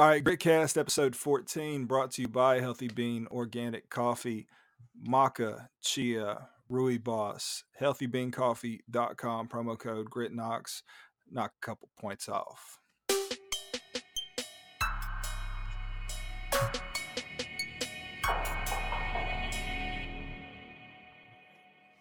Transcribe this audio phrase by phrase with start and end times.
[0.00, 4.46] All right, Gritcast episode 14 brought to you by Healthy Bean Organic Coffee,
[5.06, 10.80] Maca, Chia, Rooibos, healthybeancoffee.com, promo code GritKnox,
[11.30, 12.78] knock a couple points off.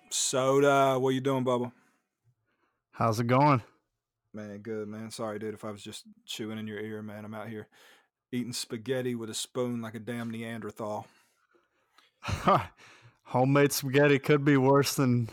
[0.09, 1.73] Soda, what you doing, Bubba?
[2.93, 3.61] How's it going?
[4.33, 5.09] Man, good, man.
[5.11, 7.25] Sorry, dude, if I was just chewing in your ear, man.
[7.25, 7.67] I'm out here
[8.31, 11.07] eating spaghetti with a spoon like a damn Neanderthal.
[13.23, 15.29] Homemade spaghetti could be worse than.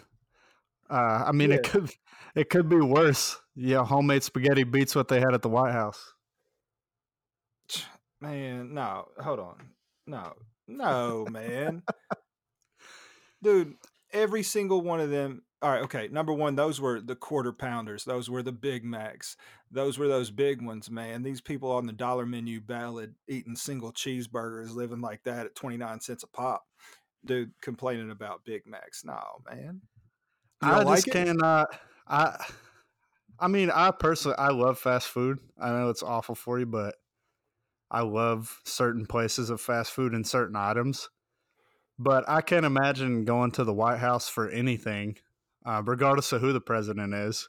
[0.89, 1.57] Uh, I mean, Yeah.
[1.57, 1.91] it could
[2.35, 3.39] it could be worse.
[3.55, 6.13] Yeah, homemade spaghetti beats what they had at the White House.
[8.21, 9.71] Man, no, hold on.
[10.07, 10.35] No,
[10.69, 11.83] no, man.
[13.43, 13.75] Dude,
[14.13, 15.43] every single one of them.
[15.63, 16.09] All right, okay.
[16.09, 18.05] Number one, those were the quarter pounders.
[18.05, 19.37] Those were the Big Macs.
[19.71, 21.23] Those were those big ones, man.
[21.23, 26.01] These people on the dollar menu ballad eating single cheeseburgers, living like that at 29
[26.01, 26.67] cents a pop.
[27.25, 29.05] Dude, complaining about Big Macs.
[29.05, 29.19] No,
[29.51, 29.81] man.
[30.61, 31.69] I just like cannot.
[32.07, 32.47] Uh, I.
[33.39, 35.41] I mean, I personally I love fast food.
[35.61, 36.95] I know it's awful for you, but
[37.91, 41.11] I love certain places of fast food and certain items.
[41.99, 45.17] But I can't imagine going to the White House for anything,
[45.67, 47.49] uh, regardless of who the president is,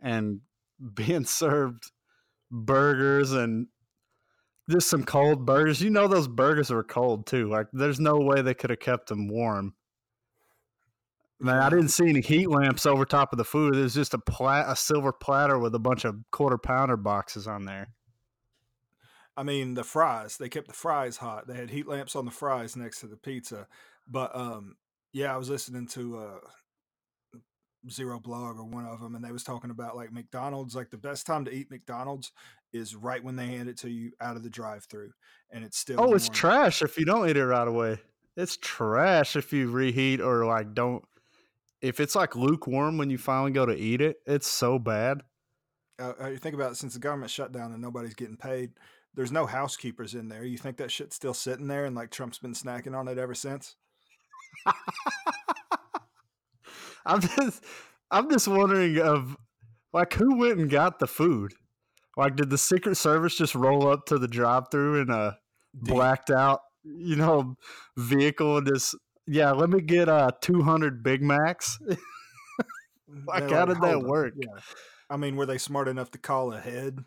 [0.00, 0.40] and
[0.94, 1.90] being served
[2.50, 3.66] burgers and
[4.70, 5.82] just some cold burgers.
[5.82, 7.48] You know, those burgers were cold too.
[7.48, 9.74] Like, there's no way they could have kept them warm.
[11.40, 13.74] Man, I didn't see any heat lamps over top of the food.
[13.74, 17.48] It was just a plat, a silver platter with a bunch of quarter pounder boxes
[17.48, 17.88] on there.
[19.36, 21.48] I mean, the fries, they kept the fries hot.
[21.48, 23.66] They had heat lamps on the fries next to the pizza.
[24.06, 24.76] But um
[25.12, 26.38] yeah, I was listening to uh
[27.90, 30.96] Zero Blog or one of them and they was talking about like McDonald's, like the
[30.96, 32.32] best time to eat McDonald's
[32.72, 35.12] is right when they hand it to you out of the drive-through
[35.50, 36.34] and it's still Oh, it's warm.
[36.34, 37.98] trash if you don't eat it right away.
[38.36, 41.04] It's trash if you reheat or like don't.
[41.80, 45.22] If it's like lukewarm when you finally go to eat it, it's so bad.
[46.00, 48.70] Uh, uh, you think about it since the government shut down and nobody's getting paid,
[49.14, 50.44] there's no housekeepers in there.
[50.44, 53.34] You think that shit's still sitting there and like Trump's been snacking on it ever
[53.34, 53.76] since?
[57.06, 57.64] I'm just,
[58.10, 59.36] I'm just wondering of
[59.92, 61.52] like who went and got the food.
[62.16, 65.38] Like, did the Secret Service just roll up to the drive-through in a
[65.82, 65.94] Deep.
[65.94, 67.56] blacked out, you know,
[67.96, 68.94] vehicle and just
[69.26, 71.78] yeah, let me get uh 200 Big Macs.
[73.26, 74.34] Like, how did that work?
[74.36, 74.60] Yeah.
[75.10, 76.98] I mean, were they smart enough to call ahead?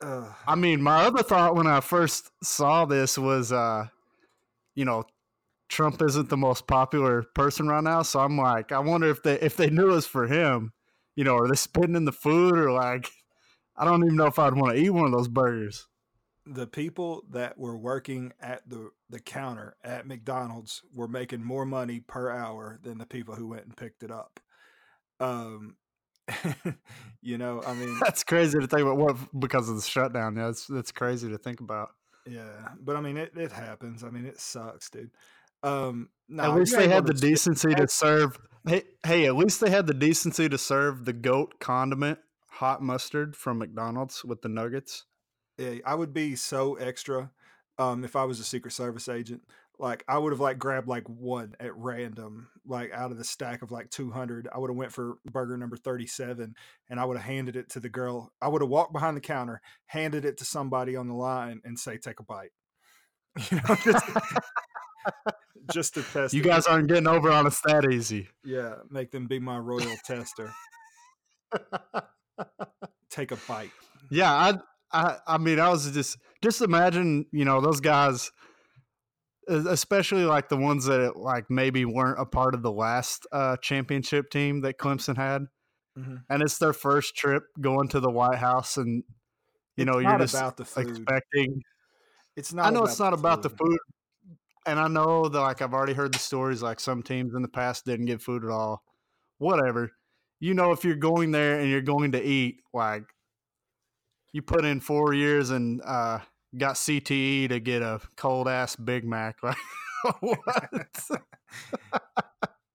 [0.00, 3.86] Uh, I mean, my other thought when I first saw this was, uh,
[4.74, 5.04] you know,
[5.74, 9.34] Trump isn't the most popular person right now, so I'm like, I wonder if they
[9.40, 10.72] if they knew it was for him,
[11.16, 13.10] you know, are they spitting in the food or like,
[13.76, 15.86] I don't even know if I'd want to eat one of those burgers.
[16.46, 22.00] the people that were working at the, the counter at McDonald's were making more money
[22.00, 24.40] per hour than the people who went and picked it up.
[25.20, 25.76] Um,
[27.22, 28.96] you know, I mean, That's crazy to think about.
[28.96, 30.36] What because of the shutdown?
[30.36, 31.90] Yeah, that's that's crazy to think about.
[32.26, 34.02] yeah, but I mean, it, it happens.
[34.04, 35.10] I mean, it sucks, dude.
[35.64, 38.38] Um, no, at least they had the decency to serve.
[38.66, 43.34] Hey, hey, at least they had the decency to serve the goat condiment hot mustard
[43.34, 45.06] from McDonald's with the nuggets.
[45.58, 47.30] Yeah, I would be so extra
[47.78, 49.42] um if I was a secret service agent.
[49.78, 53.62] Like I would have like grabbed like one at random, like out of the stack
[53.62, 54.48] of like 200.
[54.54, 56.54] I would have went for burger number 37
[56.88, 58.32] and I would have handed it to the girl.
[58.40, 61.78] I would have walked behind the counter, handed it to somebody on the line and
[61.78, 62.52] say take a bite.
[63.50, 64.04] You know, just,
[65.72, 66.44] just to test You it.
[66.44, 68.28] guys aren't getting over on us that easy.
[68.44, 70.52] yeah, make them be my royal tester.
[73.10, 73.70] Take a bite.
[74.10, 74.54] Yeah, I,
[74.92, 78.30] I, I mean, I was just just imagine, you know, those guys,
[79.48, 84.30] especially like the ones that like maybe weren't a part of the last uh, championship
[84.30, 85.46] team that Clemson had,
[85.96, 86.24] Mhm.
[86.28, 89.04] and it's their first trip going to the White House, and
[89.76, 90.88] you It's know, you're not just about the food.
[90.88, 91.62] expecting.
[92.36, 93.78] It's not I know it's not about the food.
[94.66, 97.48] And I know that like I've already heard the stories like some teams in the
[97.48, 98.82] past didn't get food at all.
[99.38, 99.90] Whatever,
[100.40, 103.04] you know, if you're going there and you're going to eat, like
[104.32, 106.18] you put in four years and uh,
[106.56, 109.56] got CTE to get a cold ass Big Mac, like
[110.20, 110.40] what?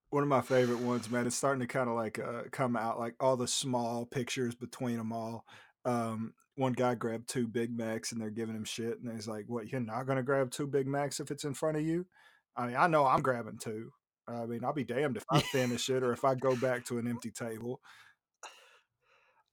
[0.10, 1.28] one of my favorite ones, man.
[1.28, 4.98] It's starting to kind of like uh, come out, like all the small pictures between
[4.98, 5.46] them all.
[5.86, 9.46] Um, one guy grabbed two Big Macs and they're giving him shit, and he's like,
[9.48, 9.72] "What?
[9.72, 12.06] You're not gonna grab two Big Macs if it's in front of you?"
[12.56, 13.92] I mean, I know I'm grabbing two.
[14.28, 16.98] I mean, I'll be damned if I finish it or if I go back to
[16.98, 17.80] an empty table.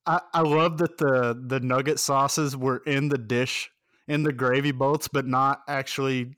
[0.04, 3.70] I, I love that the the nugget sauces were in the dish
[4.08, 6.34] in the gravy boats, but not actually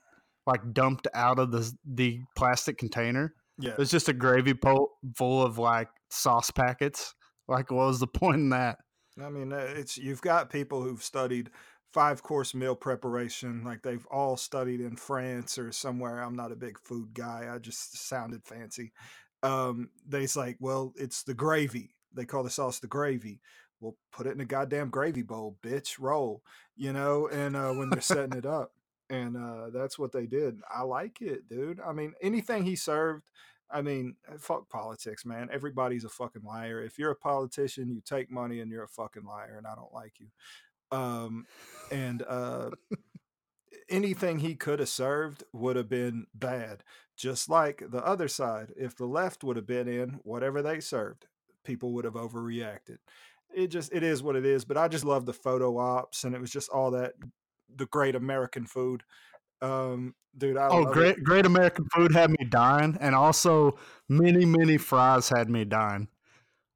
[0.47, 3.35] like dumped out of the the plastic container.
[3.59, 3.75] Yeah.
[3.79, 7.15] It's just a gravy boat full of like sauce packets.
[7.49, 8.79] Like, what was the point in that?
[9.23, 11.51] I mean, uh, it's you've got people who've studied
[11.93, 16.21] five course meal preparation, like they've all studied in France or somewhere.
[16.21, 17.49] I'm not a big food guy.
[17.53, 18.93] I just sounded fancy.
[19.43, 21.95] Um, they's like, well, it's the gravy.
[22.13, 23.41] They call the sauce the gravy.
[23.81, 25.97] Well, put it in a goddamn gravy bowl, bitch.
[26.01, 26.43] Roll,
[26.77, 27.29] you know.
[27.29, 28.73] And uh, when they're setting it up,
[29.11, 30.61] and uh, that's what they did.
[30.73, 31.81] I like it, dude.
[31.81, 33.25] I mean, anything he served.
[33.71, 35.49] I mean, uh, fuck politics, man.
[35.53, 36.83] Everybody's a fucking liar.
[36.83, 39.93] If you're a politician, you take money and you're a fucking liar, and I don't
[39.93, 40.29] like you.
[40.91, 41.47] Um,
[41.91, 42.71] and uh,
[43.89, 46.83] anything he could have served would have been bad.
[47.17, 51.27] Just like the other side, if the left would have been in whatever they served,
[51.65, 52.99] people would have overreacted.
[53.55, 54.65] It just it is what it is.
[54.65, 57.15] But I just love the photo ops, and it was just all that
[57.75, 59.03] the great American food.
[59.61, 60.93] Um, dude, I Oh, love it.
[60.93, 63.79] great great American food had me dying, and also
[64.09, 66.09] mini mini fries had me dying.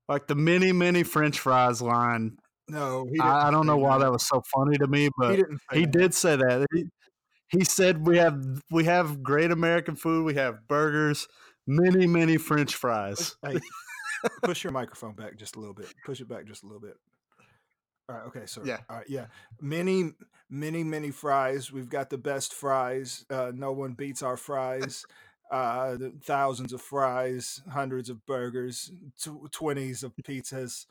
[0.09, 2.39] Like the mini mini French fries line.
[2.69, 4.05] No, he I, I don't know say why that.
[4.05, 6.67] that was so funny to me, He but didn't he did say that.
[6.73, 6.85] He,
[7.49, 10.25] he said we have we have great American food.
[10.25, 11.29] We have burgers,
[11.67, 13.37] mini mini French fries.
[13.47, 13.59] Hey,
[14.43, 15.93] push your microphone back just a little bit.
[16.05, 16.97] Push it back just a little bit.
[18.09, 18.27] All right.
[18.27, 18.47] Okay.
[18.47, 18.69] Sorry.
[18.69, 18.79] Yeah.
[18.91, 19.09] All right.
[19.09, 19.27] Yeah.
[19.61, 20.13] Many,
[20.51, 21.73] many, many fries.
[21.73, 23.25] We've got the best fries.
[23.31, 25.05] Uh, no one beats our fries.
[25.51, 28.91] Uh, the thousands of fries, hundreds of burgers,
[29.51, 30.87] twenties of pizzas.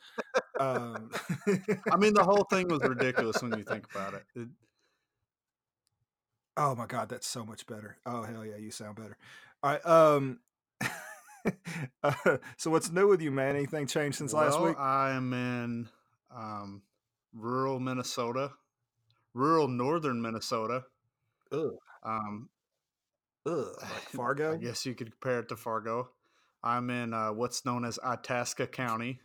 [0.60, 1.10] Um,
[1.90, 4.22] I mean, the whole thing was ridiculous when you think about it.
[4.36, 4.48] It-
[6.56, 7.96] oh my god, that's so much better.
[8.06, 9.16] Oh hell yeah, you sound better.
[9.64, 9.84] All right.
[9.84, 10.38] Um.
[12.04, 13.56] uh, so what's new with you, man?
[13.56, 14.78] Anything changed since last week?
[14.78, 15.88] I am in
[16.32, 16.82] um,
[17.32, 18.52] rural Minnesota,
[19.34, 20.84] rural northern Minnesota.
[21.52, 21.72] Ugh.
[22.02, 22.48] Um,
[23.46, 23.66] Ugh.
[23.80, 24.54] Like Fargo.
[24.54, 26.10] I guess you could compare it to Fargo.
[26.62, 29.18] I'm in uh, what's known as Itasca County,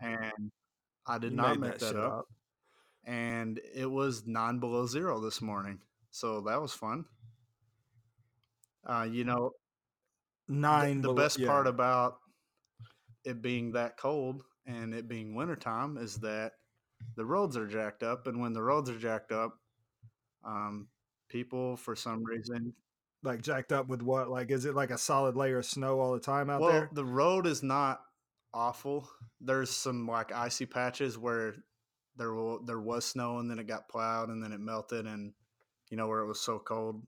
[0.00, 0.52] and
[1.06, 2.12] I did You not make that that, up.
[2.12, 2.28] up.
[3.04, 5.80] And it was nine below zero this morning,
[6.12, 7.04] so that was fun.
[8.86, 9.50] Uh, you know,
[10.46, 10.96] the, Nine.
[11.00, 11.48] the below- best yeah.
[11.48, 12.18] part about
[13.24, 16.52] it being that cold and it being wintertime is that
[17.16, 19.58] the roads are jacked up, and when the roads are jacked up,
[20.44, 20.88] um,
[21.28, 22.74] people for some reason
[23.22, 24.28] like jacked up with what?
[24.28, 26.70] Like, is it like a solid layer of snow all the time out there?
[26.70, 26.90] well, there?
[26.92, 28.00] the road is not
[28.52, 29.08] awful.
[29.40, 31.54] There's some like icy patches where
[32.16, 35.32] there wa- there was snow and then it got plowed and then it melted and
[35.90, 37.02] you know where it was so cold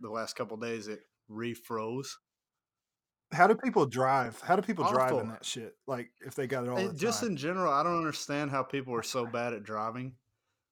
[0.00, 1.00] the last couple days it
[1.30, 2.08] refroze.
[3.32, 4.40] How do people drive?
[4.40, 5.76] How do people drive in that shit?
[5.86, 8.62] Like, if they got it all It- the just in general, I don't understand how
[8.62, 10.16] people are so bad at driving.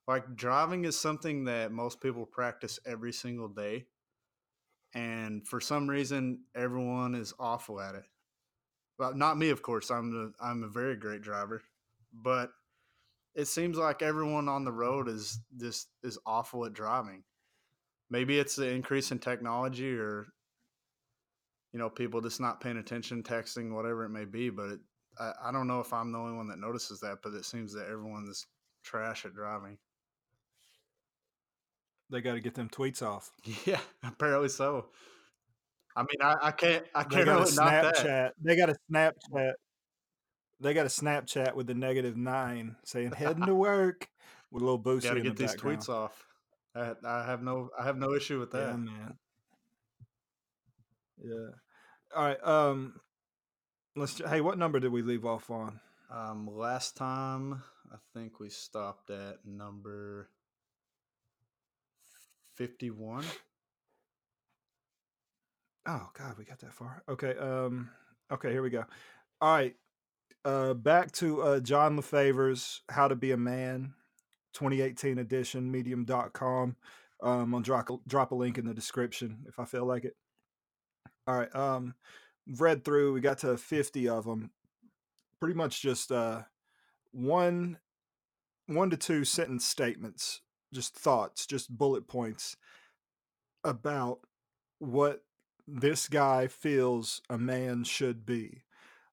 [0.06, 3.88] Like driving is something that most people practice every single day.
[4.94, 8.04] And for some reason everyone is awful at it.
[8.98, 9.90] Well, not me, of course.
[9.90, 11.62] I'm the, I'm a very great driver,
[12.12, 12.52] but
[13.34, 17.24] it seems like everyone on the road is just is awful at driving.
[18.08, 20.28] Maybe it's the increase in technology, or
[21.76, 24.48] you know, people just not paying attention, texting, whatever it may be.
[24.48, 24.80] But it,
[25.20, 27.74] I, I don't know if I'm the only one that notices that, but it seems
[27.74, 28.46] that everyone's
[28.82, 29.76] trash at driving.
[32.08, 33.30] they got to get them tweets off.
[33.66, 34.86] Yeah, apparently so.
[35.94, 37.50] I mean, I, I can't I can't got a really.
[37.50, 38.30] Snapchat.
[38.42, 39.52] They got a Snapchat.
[40.58, 44.08] They got a Snapchat with the negative nine saying heading to work
[44.50, 45.06] with a little boost.
[45.06, 45.80] Got to get the these background.
[45.80, 46.24] tweets off.
[46.74, 48.70] I, I have no I have no issue with that.
[48.70, 49.18] Yeah, man.
[51.22, 51.50] Yeah.
[52.16, 52.42] All right.
[52.42, 52.94] Um.
[53.94, 54.18] Let's.
[54.26, 55.80] Hey, what number did we leave off on?
[56.10, 60.30] Um, last time I think we stopped at number
[62.56, 63.24] fifty-one.
[65.86, 67.02] Oh God, we got that far.
[67.06, 67.36] Okay.
[67.36, 67.90] Um.
[68.32, 68.84] Okay, here we go.
[69.42, 69.74] All right.
[70.42, 73.92] Uh, back to uh, John LeFavor's "How to Be a Man,"
[74.54, 76.76] 2018 edition, Medium.com.
[77.22, 80.16] Um, I'll drop a, drop a link in the description if I feel like it.
[81.26, 81.54] All right.
[81.54, 81.94] Um,
[82.58, 83.12] read through.
[83.12, 84.50] We got to 50 of them.
[85.40, 86.42] Pretty much just uh,
[87.12, 87.78] one,
[88.66, 90.40] one to two sentence statements,
[90.72, 92.56] just thoughts, just bullet points
[93.64, 94.20] about
[94.78, 95.22] what
[95.66, 98.62] this guy feels a man should be.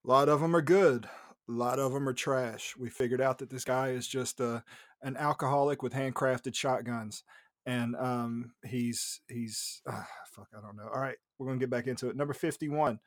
[0.05, 1.07] A lot of them are good.
[1.49, 2.75] A lot of them are trash.
[2.77, 4.61] We figured out that this guy is just uh,
[5.01, 7.23] an alcoholic with handcrafted shotguns,
[7.65, 10.47] and um, he's he's ah, fuck.
[10.57, 10.89] I don't know.
[10.93, 12.15] All right, we're gonna get back into it.
[12.15, 12.99] Number fifty-one.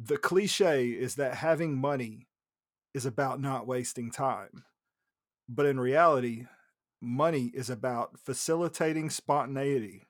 [0.00, 2.28] The cliche is that having money
[2.94, 4.64] is about not wasting time.
[5.48, 6.46] But in reality,
[7.00, 10.02] money is about facilitating spontaneity.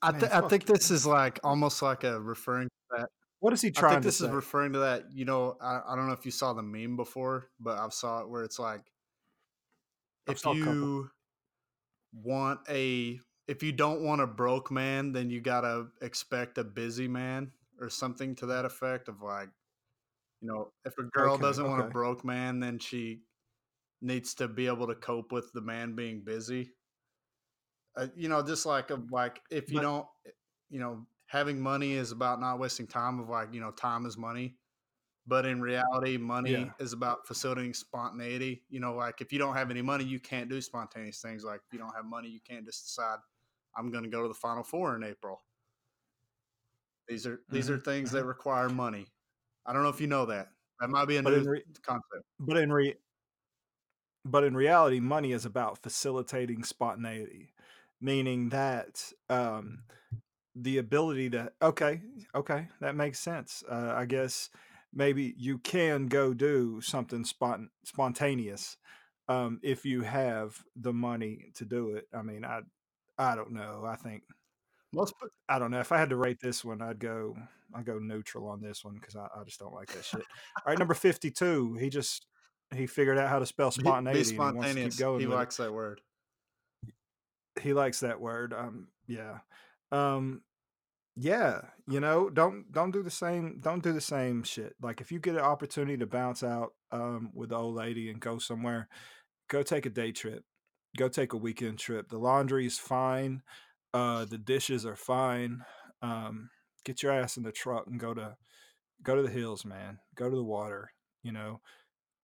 [0.00, 3.08] I, Man, I think this is like almost like a referring to that.
[3.40, 4.26] What is he I trying think to this say?
[4.26, 5.04] is referring to that.
[5.12, 8.20] You know, I, I don't know if you saw the meme before, but I've saw
[8.20, 8.82] it where it's like,
[10.28, 10.56] if a couple.
[10.58, 11.10] you
[12.12, 17.08] want a, if you don't want a broke man, then you gotta expect a busy
[17.08, 19.08] man or something to that effect.
[19.08, 19.48] Of like,
[20.40, 23.20] you know, if a girl Okay, doesn't want a broke man, then she
[24.00, 26.70] needs to be able to cope with the man being busy.
[27.96, 30.06] Uh, you know, just like of like if you But- don't,
[30.70, 33.18] you know, having money is about not wasting time.
[33.20, 34.56] Of like, you know, time is money.
[35.28, 36.74] But in reality, money Yeah.
[36.80, 38.64] is about facilitating spontaneity.
[38.70, 41.44] You know, like if you don't have any money, you can't do spontaneous things.
[41.44, 43.20] Like if you don't have money, you can't just decide
[43.76, 45.42] I'm going to go to the Final Four in April.
[47.08, 49.06] These are these are Mhm, things that require money.
[49.66, 50.48] I don't know if you know that.
[50.80, 52.24] That might be a But new in re- concept.
[52.40, 52.96] but in re
[54.24, 57.54] but in reality money is about facilitating spontaneity
[58.00, 59.84] meaning that um
[60.54, 62.02] the ability to okay
[62.34, 64.50] okay that makes sense uh, i guess
[64.92, 68.76] maybe you can go do something spont- spontaneous
[69.28, 72.60] um if you have the money to do it i mean i
[73.18, 74.22] i don't know i think
[74.92, 75.14] Most
[75.48, 77.36] i don't know if i had to rate this one i'd go
[77.74, 80.70] i'd go neutral on this one because I, I just don't like that shit all
[80.70, 82.26] right number 52 he just
[82.74, 84.98] he figured out how to spell be, be spontaneity and he wants to spontaneous.
[84.98, 86.00] He with it likes that word.
[87.60, 89.38] he likes that word um yeah
[89.92, 90.42] um
[91.20, 94.74] yeah you know don't don't do the same don't do the same shit.
[94.80, 98.20] Like if you get an opportunity to bounce out um with the old lady and
[98.20, 98.88] go somewhere
[99.48, 100.44] go take a day trip
[100.96, 102.08] go take a weekend trip.
[102.08, 103.42] The laundry is fine
[103.92, 105.64] uh the dishes are fine
[106.02, 106.50] um
[106.84, 108.36] get your ass in the truck and go to
[109.02, 109.98] go to the hills man.
[110.14, 110.92] Go to the water
[111.24, 111.60] you know.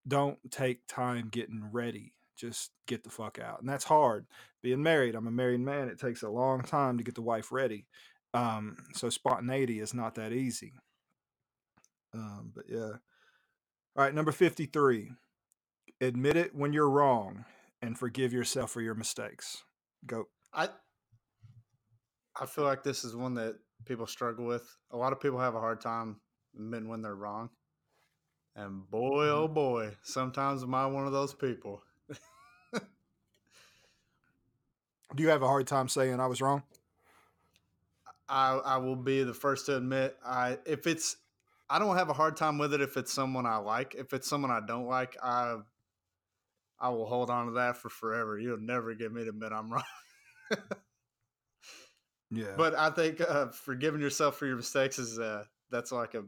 [0.07, 2.13] Don't take time getting ready.
[2.37, 3.61] Just get the fuck out.
[3.61, 4.27] And that's hard.
[4.63, 7.51] Being married i'm a married man it takes a long time to get the wife
[7.51, 7.87] ready
[8.35, 10.75] um so spontaneity is not that easy
[12.15, 12.93] um but yeah
[13.97, 15.13] all right number 53
[16.01, 17.45] admit it when you're wrong
[17.83, 19.65] and forgive yourself for your mistakes
[20.07, 20.69] go I
[22.41, 24.65] I feel like this is one that people struggle with.
[24.93, 26.21] A lot of people have a hard time
[26.57, 27.51] admitting when they're wrong.
[28.57, 29.45] And boy, Mm-hmm.
[29.45, 31.83] oh boy, sometimes am I one of those people.
[35.15, 36.63] do you have a hard time saying i was wrong
[38.29, 41.17] I I will be the first to admit I if it's
[41.71, 43.95] I don't have a hard time with it if it's someone I like.
[43.95, 45.57] If it's someone I don't like, I
[46.79, 48.39] I will hold on to that for forever.
[48.39, 49.83] You'll never get me to admit I'm wrong.
[52.31, 56.25] yeah But I think uh, forgiving yourself for your mistakes is uh, that's like a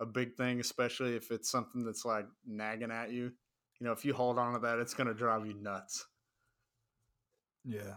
[0.00, 3.32] a big thing, especially if it's something that's like nagging at you.
[3.80, 6.06] You know, if you hold on to that, it's gonna drive you nuts.
[7.64, 7.96] yeah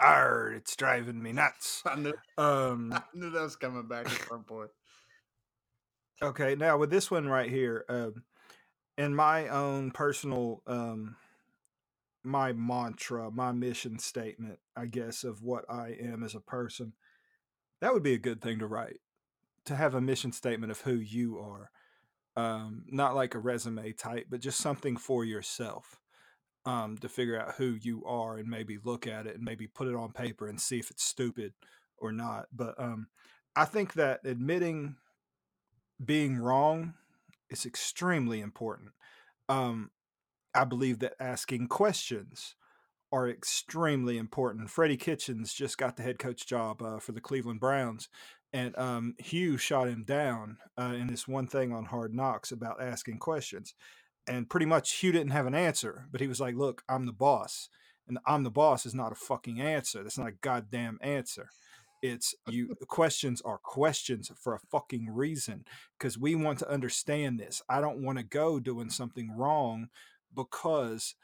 [0.00, 4.28] Arr, it's driving me nuts I knew um I knew that was coming back at
[4.28, 4.70] some point.
[6.20, 8.24] Okay, now with this one right here, um,
[8.96, 11.14] in my own personal, um,
[12.24, 16.92] my mantra, my mission statement, I guess, of what I am as a person,
[17.80, 18.98] that would be a good thing to write.
[19.66, 21.70] To have a mission statement of who you are,
[22.36, 26.00] um, not like a resume type, but just something for yourself.
[26.66, 29.88] Um, to figure out who you are and maybe look at it and maybe put
[29.88, 31.54] it on paper and see if it's stupid
[31.96, 32.46] or not.
[32.52, 33.06] But um,
[33.56, 34.96] I think that admitting
[36.04, 36.94] being wrong
[37.48, 38.90] is extremely important.
[39.48, 39.90] Um,
[40.54, 42.54] I believe that asking questions
[43.10, 44.70] are extremely important.
[44.70, 48.08] Freddie Kitchens just got the head coach job uh, for the Cleveland Browns,
[48.52, 52.82] and um, Hue shot him down uh, in this one thing on Hard Knocks about
[52.82, 53.74] asking questions.
[54.28, 57.12] And pretty much Hue didn't have an answer, but he was like, Look, I'm the
[57.12, 57.68] boss.
[58.06, 60.02] And I'm the boss is not a fucking answer.
[60.02, 61.50] That's not a goddamn answer.
[62.02, 65.64] It's you questions are questions for a fucking reason
[65.98, 67.62] because we want to understand this.
[67.68, 69.88] I don't want to go doing something wrong
[70.34, 71.14] because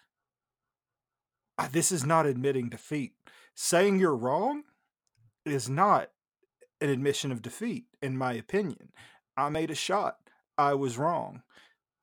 [1.58, 3.12] uh, this is not admitting defeat.
[3.54, 4.64] Saying you're wrong
[5.44, 6.10] is not
[6.80, 8.90] an admission of defeat, in my opinion.
[9.36, 10.18] I made a shot.
[10.58, 11.42] I was wrong.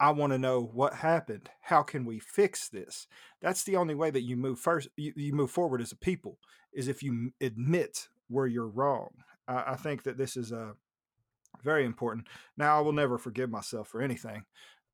[0.02, 1.50] I want to know what happened.
[1.62, 3.08] How can we fix this?
[3.40, 4.90] That's the only way that you move first.
[4.98, 6.40] You, you move forward as a people
[6.74, 9.10] is if you admit where you're wrong.
[9.48, 10.72] I, I think that this is uh,
[11.64, 12.28] very important.
[12.58, 14.44] Now, I will never forgive myself for anything.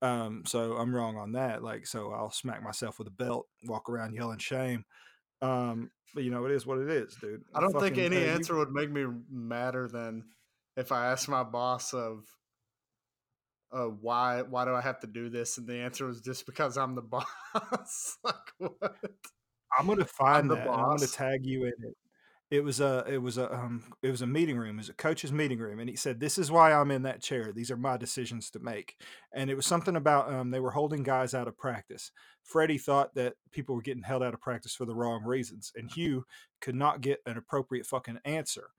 [0.02, 1.64] Um, so I'm wrong on that.
[1.64, 4.84] Like, so I'll smack myself with a belt, walk around yelling shame.
[5.42, 7.44] Um, but you know, it is what it is, dude.
[7.56, 10.26] I don't think Fucking, any uh, you- answer would make me madder than
[10.76, 12.26] if I asked my boss of
[13.72, 15.58] uh, why why do I have to do this?
[15.58, 17.02] And the answer was just because I'm the
[17.54, 18.18] boss.
[18.24, 18.96] like what?
[19.78, 20.70] I'm gonna find the that.
[20.70, 21.98] I'm gonna tag you in it.
[22.50, 24.76] It was a it was a um it was a meeting room.
[24.76, 27.22] It was a coach's meeting room, and he said, "This is why I'm in that
[27.22, 27.52] chair.
[27.52, 28.96] These are my decisions to make."
[29.34, 32.12] And it was something about um they were holding guys out of practice.
[32.44, 35.92] Freddie thought that people were getting held out of practice for the wrong reasons, and
[35.92, 36.26] Hue
[36.62, 38.70] could not get an appropriate fucking answer.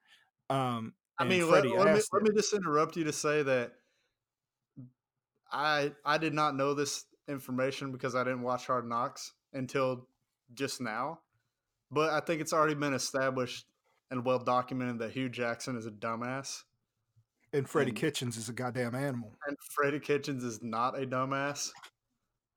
[0.49, 3.73] Um, I mean, let, let me let me just interrupt you to say that
[5.51, 10.07] I I did not know this information because I didn't watch Hard Knocks until
[10.55, 11.21] just now.
[11.91, 13.67] But I think it's already been established
[14.11, 16.63] and well documented that Hue Jackson is a dumbass
[17.53, 19.37] and Freddie and- Kitchens is a goddamn animal.
[19.47, 21.71] and Freddie Kitchens is not a dumbass.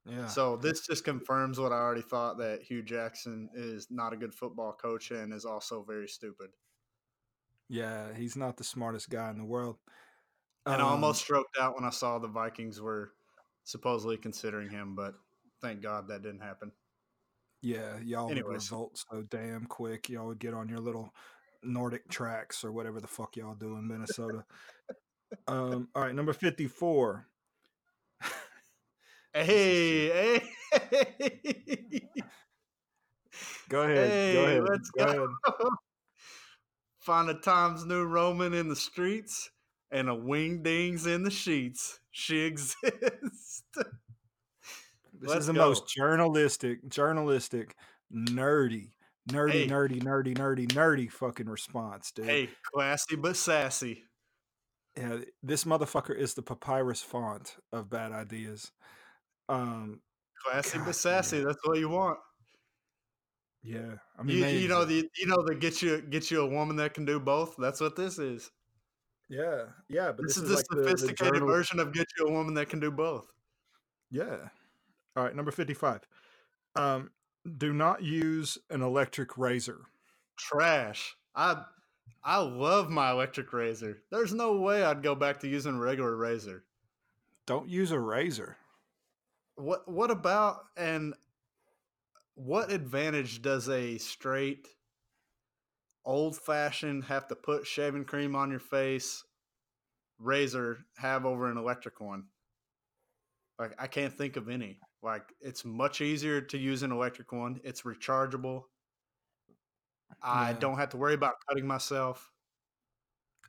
[0.05, 0.27] Yeah.
[0.27, 4.33] So this just confirms what I already thought that Hue Jackson is not a good
[4.33, 6.50] football coach and is also very stupid.
[7.69, 9.77] Yeah, he's not the smartest guy in the world.
[10.65, 13.13] And I Um, almost stroked out when I saw the Vikings were
[13.63, 15.15] supposedly considering him, but
[15.62, 16.72] thank God that didn't happen.
[17.62, 18.72] Yeah, y'all would Anyways.
[18.72, 20.10] revolt so damn quick.
[20.10, 21.13] Y'all would get on your little
[21.63, 24.44] Nordic tracks or whatever the fuck y'all do in Minnesota.
[25.48, 27.27] um, all right, number fifty-four.
[29.34, 30.41] Hey, hey,
[33.70, 34.10] Go ahead.
[34.10, 34.63] Hey, go ahead.
[34.63, 35.12] let's go go.
[35.12, 35.30] ahead.
[37.00, 39.50] Find a Times New Roman in the streets
[39.91, 42.00] and a Wingdings in the sheets.
[42.12, 43.63] She exists.
[45.13, 45.67] This Let's is the go.
[45.67, 47.75] most journalistic, journalistic,
[48.12, 48.89] nerdy,
[49.29, 49.67] nerdy, Hey.
[49.67, 52.25] nerdy, nerdy, nerdy, nerdy fucking response, dude.
[52.25, 54.03] hey, classy but sassy.
[54.98, 58.71] Yeah, this motherfucker is the papyrus font of bad ideas.
[59.48, 60.01] Um,
[60.43, 61.38] Classy God, but sassy.
[61.38, 61.43] yeah.
[61.45, 62.17] That's what you want.
[63.62, 66.48] yeah, I mean, You, you know the you know the get you get you a
[66.48, 67.55] woman that can do both.
[67.60, 68.50] That's what this is.
[69.31, 72.07] Yeah, yeah, but This, this, is, the like the, the sophisticated journal- version of get
[72.19, 73.27] you a woman that can do both.
[74.11, 74.50] Yeah.
[75.15, 76.01] All right, number 55.
[76.75, 77.11] Um,
[77.57, 79.79] do not use an electric razor.
[80.37, 81.15] Trash.
[81.33, 81.63] I
[82.24, 84.03] I love my electric razor.
[84.11, 86.63] There's no way I'd go back to using a regular razor.
[87.48, 88.57] Don't use a razor.
[89.55, 91.13] What what about and
[92.35, 94.67] what advantage does a straight
[96.05, 99.24] old fashioned have to put shaving cream on your face
[100.20, 102.25] razor have over an electric one?
[103.59, 104.79] Like I can't think of any.
[105.03, 107.59] Like it's much easier to use an electric one.
[107.64, 108.64] It's rechargeable.
[110.22, 110.57] I Yeah.
[110.59, 112.31] don't have to worry about cutting myself.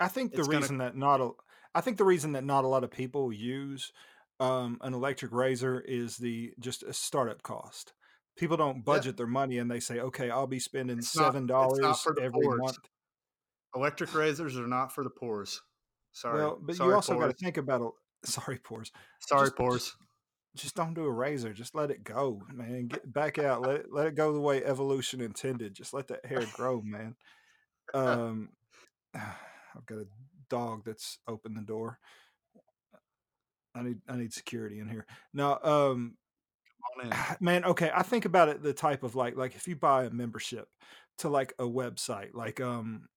[0.01, 1.31] I think the It's gonna- reason that not a
[1.75, 3.93] I think the reason that not a lot of people use
[4.41, 7.93] um, an electric razor is the just a startup cost.
[8.37, 12.07] People don't budget their money and they say, okay, I'll be spending It's seven dollars
[12.21, 12.61] every poors.
[12.61, 12.79] month.
[13.75, 15.61] Electric razors are not for the pores.
[16.13, 16.39] Sorry.
[16.41, 17.91] Well, but Sorry, you also got to think about a
[18.27, 18.91] sorry, pores.
[19.21, 19.97] Sorry, just- pores.
[20.57, 21.53] just don't do a razor.
[21.53, 22.89] Just let it go, man.
[22.89, 23.63] Get back out.
[23.63, 25.75] Let it let it go the way evolution intended.
[25.75, 27.15] Just let that hair grow, man.
[27.95, 28.51] Um,
[29.15, 30.07] I've got a
[30.51, 31.99] dog that's opened the door.
[33.75, 35.07] I need I need security in here.
[35.33, 36.15] Now, um, Come on in.
[37.41, 37.91] Man, okay.
[37.95, 40.69] I think about it the type of like like if you buy a membership
[41.19, 43.09] to like a website, like um,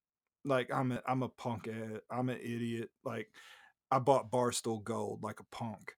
[0.44, 1.68] like I'm a I'm a punk.
[1.68, 2.90] Ad, I'm an idiot.
[3.04, 3.30] Like
[3.92, 5.94] I bought Barstool Gold like a punk,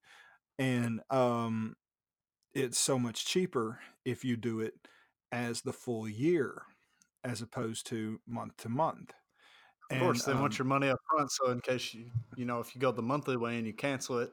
[0.59, 1.75] and um,
[2.53, 4.73] it's so much cheaper if you do it
[5.31, 6.63] as the full year
[7.23, 9.13] as opposed to month to month.
[9.89, 12.59] Of course, they um, want your money up front, so in case you you know
[12.59, 14.31] if you go the monthly way and you cancel it,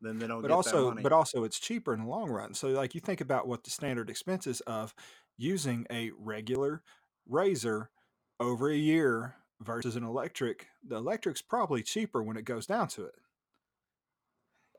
[0.00, 1.02] then they don't but get that also money.
[1.02, 3.70] but also it's cheaper in the long run so like you think about what the
[3.70, 4.94] standard expenses of
[5.36, 6.82] using a regular
[7.28, 7.90] razor
[8.38, 13.04] over a year versus an electric the electric's probably cheaper when it goes down to
[13.04, 13.14] it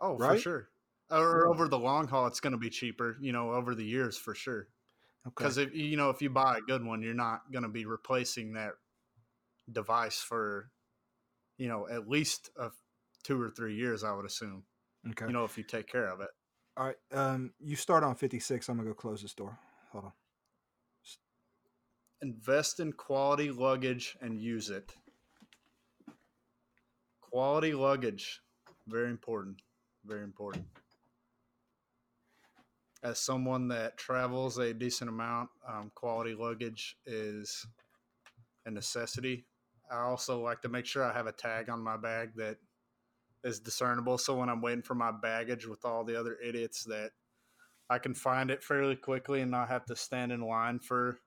[0.01, 0.69] oh, for sure.
[1.09, 1.49] Or Yeah.
[1.49, 3.17] over the long haul, it's going to be cheaper.
[3.21, 4.67] You know, over the years for sure.
[5.27, 7.69] okay Because if you know if you buy a good one, you're not going to
[7.69, 8.73] be replacing that
[9.71, 10.71] device for
[11.57, 12.71] you know at least a,
[13.23, 14.03] two or three years.
[14.03, 14.63] I would assume.
[15.09, 16.29] Okay You know, if you take care of it.
[16.77, 19.57] all right um you start on 56 i'm gonna go close this door
[19.91, 20.11] hold on
[22.21, 24.93] invest in quality luggage and use it.
[27.21, 28.41] Quality luggage,
[28.87, 29.61] very important,
[30.05, 30.65] very important.
[33.03, 37.65] As someone that travels a decent amount, um, quality luggage is
[38.65, 39.45] a necessity.
[39.91, 42.57] I also like to make sure I have a tag on my bag that
[43.43, 44.17] is discernible.
[44.17, 47.11] So when I'm waiting for my baggage with all the other idiots, that
[47.89, 51.19] I can find it fairly quickly and not have to stand in line for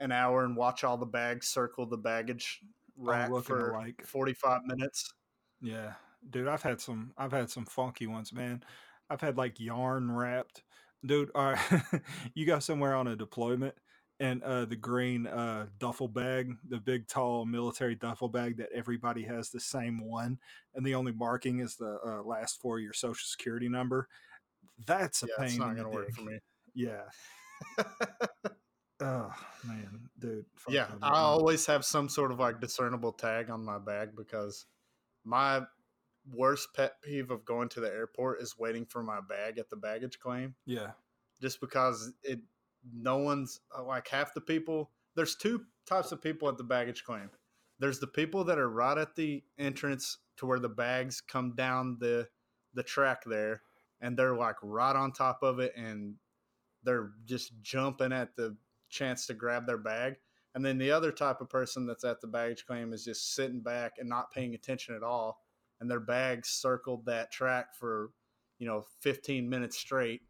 [0.00, 2.60] an hour and watch all the bags circle the baggage
[2.96, 5.14] rack for like 45 minutes.
[5.60, 5.92] yeah
[6.30, 6.48] dude.
[6.48, 7.12] I've had some.
[7.16, 8.62] I've had some funky ones, man.
[9.10, 10.62] I've had like yarn wrapped,
[11.04, 11.30] dude.
[11.34, 11.82] All right,
[12.34, 13.74] you go somewhere on a deployment,
[14.22, 19.22] and uh, the green uh, duffel bag, the big tall military duffel bag that everybody
[19.24, 20.38] has the same one,
[20.74, 24.08] and the only marking is the uh, last four of your social security number.
[24.86, 25.46] That's a Yeah, pain.
[25.48, 26.38] it's not gonna work for me.
[26.74, 27.02] Yeah.
[29.04, 30.46] Oh man, dude.
[30.68, 34.66] yeah, I always have some sort of like discernible tag on my bag because
[35.24, 35.62] my
[36.32, 39.74] worst pet peeve of going to the airport is waiting for my bag at the
[39.76, 40.54] baggage claim.
[40.66, 40.92] Yeah.
[41.40, 42.38] just because it
[42.92, 47.04] no one's uh, like half the people there's two types of people at the baggage
[47.04, 47.30] claim
[47.78, 51.96] there's the people that are right at the entrance to where the bags come down
[52.00, 52.26] the
[52.74, 53.62] the track there
[54.00, 56.14] and they're like right on top of it and
[56.82, 58.56] they're just jumping at the
[58.88, 60.16] chance to grab their bag
[60.54, 63.60] and then the other type of person that's at the baggage claim is just sitting
[63.60, 65.42] back and not paying attention at all
[65.80, 68.10] and their bags circled that track for
[68.58, 70.22] you know 15 minutes straight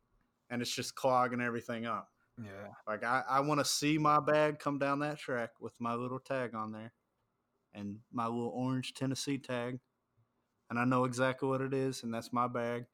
[0.53, 2.12] and it's just clogging everything up.
[2.45, 2.69] Yeah.
[2.87, 6.19] Like I, I want to see my bag come down that track with my little
[6.19, 6.93] tag on there
[7.75, 9.79] and my little orange Tennessee tag.
[10.71, 12.87] And I know exactly what it is, and that's my bag.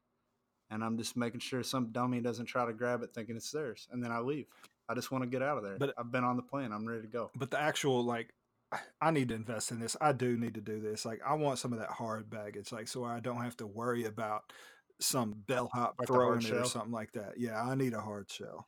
[0.69, 3.87] And I'm just making sure some dummy doesn't try to grab it thinking it's theirs.
[3.91, 4.47] And then I leave.
[4.87, 5.77] I just want to get out of there.
[5.77, 6.71] But- I've been on the plane.
[6.71, 7.31] I'm ready to go.
[7.35, 8.33] But the actual like
[9.01, 9.95] I need to invest in this.
[10.01, 11.05] I do need to do this.
[11.05, 14.05] Like I want some of that hard baggage, like so I don't have to worry
[14.05, 14.51] about
[14.99, 17.33] some bellhop Like throwing it or something like that.
[17.37, 18.67] Yeah, I need a hard shell.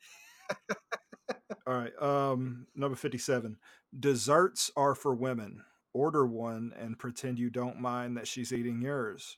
[1.67, 1.93] All right.
[2.01, 3.57] Um number 57.
[3.99, 5.63] Desserts are for women.
[5.93, 9.37] Order one and pretend you don't mind that she's eating yours.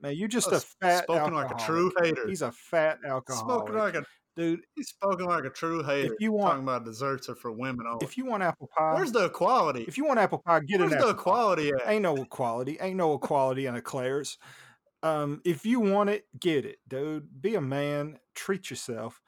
[0.00, 2.26] Man, you just Oh, a fat spoken like a true hater.
[2.26, 3.66] He's a fat alcoholic.
[3.66, 4.04] Spoken like a
[4.36, 6.14] Dude, he's spoken like a true hater.
[6.14, 8.06] If you want- talking about desserts are for women only.
[8.06, 9.82] if you want apple pie, Where's the equality?
[9.88, 11.82] if you want apple pie, get Where's an the equality at?
[11.86, 12.78] ain't no equality.
[12.80, 14.38] Ain't no equality in Eclairs.
[15.02, 17.42] Um, if you want it, get it, dude.
[17.42, 18.18] Be a man.
[18.34, 19.20] Treat yourself.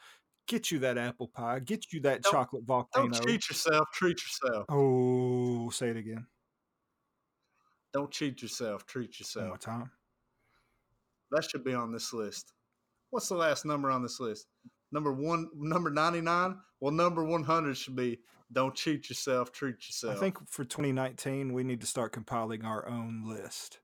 [0.49, 1.61] Get you that apple pie.
[1.61, 3.09] Get you that Don't- chocolate volcano.
[3.09, 3.89] Don't cheat yourself.
[3.93, 4.67] Treat yourself.
[4.69, 6.27] Oh, say it again.
[7.93, 8.87] Don't cheat yourself.
[8.87, 9.43] Treat yourself.
[9.43, 9.91] One more time.
[11.31, 12.53] That should be on this list.
[13.11, 14.47] What's the last number on this list?
[14.91, 16.57] Number one, number ninety nine.
[16.81, 18.21] Well, number one hundred should be
[18.53, 19.53] don't cheat yourself.
[19.53, 20.17] Treat yourself.
[20.17, 23.81] I think for 2019, we need to start compiling our own list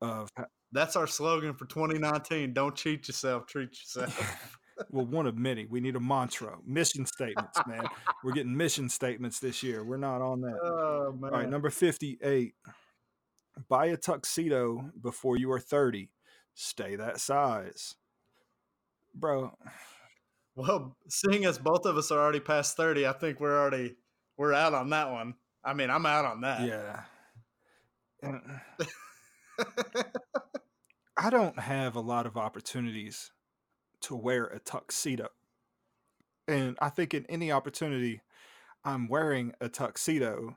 [0.00, 0.28] of
[0.72, 2.52] that's our slogan for 2019.
[2.52, 3.46] Don't cheat yourself.
[3.46, 4.57] Treat yourself.
[4.90, 5.66] well, one of many.
[5.66, 7.84] We need a mantra, mission statements, man.
[8.24, 9.84] We're getting mission statements this year.
[9.84, 10.58] We're not on that.
[10.62, 11.32] oh man.
[11.32, 12.54] All right, number 58.
[13.68, 16.10] Buy a tuxedo before you are 30.
[16.54, 17.94] Stay that size.
[19.14, 19.52] Bro,
[20.54, 23.94] well, seeing as both of us are already past thirty, I think we're already
[24.36, 25.34] we're out on that one.
[25.64, 26.62] I mean, I'm out on that.
[26.66, 27.02] yeah.
[31.16, 33.30] I don't have a lot of opportunities
[34.02, 35.28] to wear a tuxedo.
[36.46, 38.22] And I think in any opportunity
[38.84, 40.56] I'm wearing a tuxedo,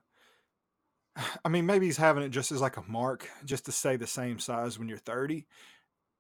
[1.46, 4.08] I mean, maybe he's having it just as like a mark, just to stay the
[4.08, 5.46] same size when you're 30.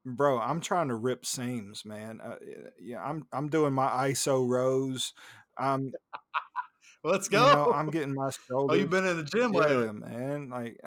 [0.05, 2.19] Bro, I'm trying to rip seams, man.
[2.23, 2.35] Uh,
[2.79, 5.13] yeah, I'm I'm doing my ISO rows.
[5.57, 5.91] I'm
[7.03, 7.45] Let's you go.
[7.53, 8.75] know, I'm getting my shoulders.
[8.75, 9.85] oh, you've been in the gym lately.
[9.85, 10.49] yeah, man.
[10.49, 10.79] Like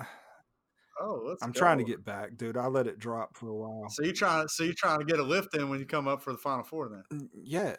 [1.01, 2.57] Oh, let's I'm trying to get back, dude.
[2.57, 3.89] I let it drop for a while.
[3.91, 4.47] So you trying?
[4.49, 6.65] So you trying to get a lift in when you come up for the final
[6.65, 6.89] four?
[6.89, 7.77] Then Yeah,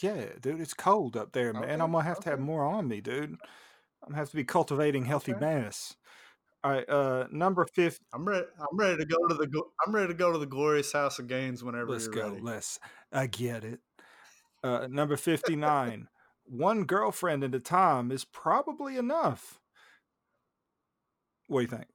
[0.00, 0.60] yeah, dude.
[0.60, 1.80] It's cold up there, man.
[1.80, 3.30] I'm gonna have to have more on me, dude.
[3.32, 3.38] I'm
[4.08, 5.44] gonna have to be cultivating healthy Okay.
[5.44, 5.96] mass.
[6.64, 8.00] All right, uh, number fifth.
[8.12, 8.46] I'm ready.
[8.58, 9.62] I'm ready to go to the.
[9.86, 12.30] I'm ready to go to the glorious house of gains whenever Let's you're go.
[12.30, 12.40] ready.
[12.40, 12.80] Let's.
[13.12, 13.80] I get it.
[14.64, 16.08] Uh, number fifty-nine.
[16.44, 19.60] One girlfriend at a time is probably enough.
[21.48, 21.88] What do you think?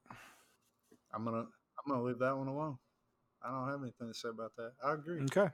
[1.14, 1.40] I'm gonna.
[1.40, 2.78] I'm gonna leave that one alone.
[3.44, 4.74] I don't have anything to say about that.
[4.84, 5.22] I agree.
[5.24, 5.50] Okay.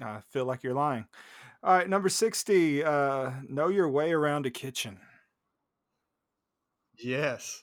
[0.00, 1.06] I feel like you're lying.
[1.62, 2.84] All right, number 60.
[2.84, 4.98] Uh, know your way around a kitchen.
[6.98, 7.62] Yes,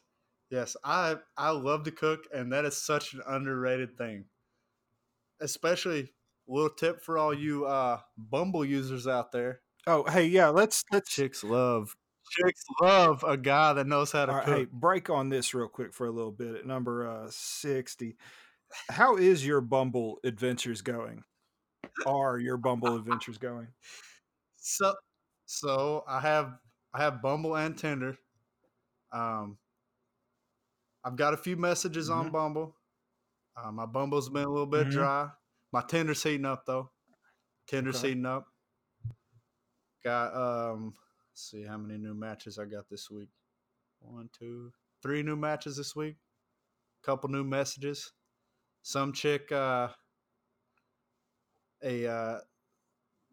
[0.49, 0.75] yes.
[0.83, 4.25] I I love to cook, and that is such an underrated thing.
[5.39, 6.13] Especially
[6.47, 9.61] little tip for all you uh Bumble users out there.
[9.87, 11.95] Oh, hey, yeah, let's let's Chicks love.
[12.31, 14.57] Chicks love a guy that knows how to right, cook.
[14.57, 18.15] hey, break on this real quick for a little bit at number uh, 60.
[18.89, 21.23] How is your Bumble adventures going?
[22.05, 23.67] Are your Bumble adventures going?
[24.55, 24.93] So,
[25.45, 26.57] so I have
[26.93, 28.17] I have Bumble and Tinder.
[29.11, 29.57] Um,
[31.03, 32.31] I've got a few messages on Mhm.
[32.31, 32.77] Bumble.
[33.57, 34.91] Uh, my Bumble's been a little bit Mhm.
[34.91, 35.31] dry.
[35.73, 36.91] My Tinder's heating up though.
[37.67, 38.09] Tinder's Okay.
[38.09, 38.47] heating up.
[40.03, 40.95] Got um,
[41.41, 43.29] let's see how many new matches I got this week.
[43.99, 46.17] One, two, three new matches this week.
[47.01, 48.11] A couple new messages.
[48.83, 49.87] Some chick, uh,
[51.83, 52.37] a uh,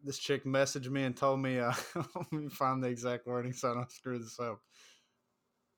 [0.03, 1.71] this chick messaged me and told me, uh,
[2.15, 4.59] let me find the exact wording so I don't screw this up.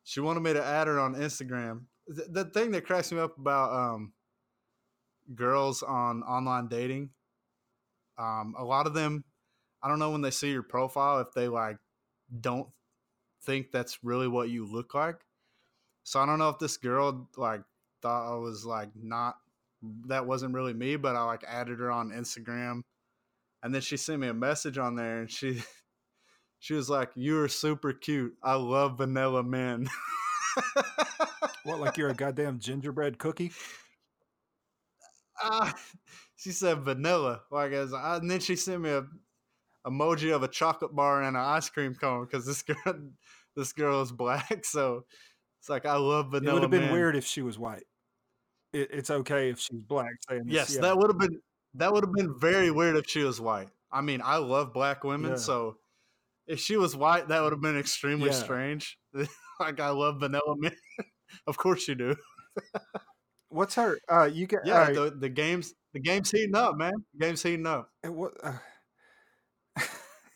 [0.05, 1.81] She wanted me to add her on Instagram.
[2.07, 4.13] The, the thing that cracks me up about um,
[5.35, 7.09] girls on online dating,
[8.17, 9.25] um, a lot of them,
[9.83, 11.75] I don't know when they see your profile if they like
[12.39, 12.67] don't
[13.43, 15.19] think that's really what you look like.
[16.03, 17.61] So I don't know if this girl like
[18.01, 19.35] thought I was like not
[20.07, 22.81] that wasn't really me, but I like added her on Instagram.
[23.63, 25.61] And then she sent me a message on there and she
[26.59, 28.35] she was like you are super cute.
[28.43, 29.89] I love vanilla men.
[31.63, 33.51] What like you're a goddamn gingerbread cookie?
[35.43, 35.71] Uh,
[36.35, 37.41] she said vanilla.
[37.51, 39.05] Like as and then she sent me a
[39.85, 42.99] emoji of a chocolate bar and an ice cream cone because this girl
[43.55, 45.05] this girl is black so
[45.59, 46.93] it's like i love vanilla it would have been men.
[46.93, 47.83] weird if she was white
[48.73, 50.81] it, it's okay if she's black saying this, yes yeah.
[50.81, 51.39] that would have been
[51.73, 53.69] that would have been very weird if she was white.
[53.91, 55.37] I mean, I love black women, Yeah.
[55.37, 55.77] so
[56.47, 58.35] if she was white, that would have been extremely Yeah.
[58.35, 58.97] strange.
[59.59, 60.75] like I love vanilla men.
[61.47, 62.15] of course you do.
[63.49, 66.91] what's her uh you get Yeah, the, the game's the game's heating up, man.
[67.13, 67.89] The game's heating up.
[68.03, 68.53] what uh,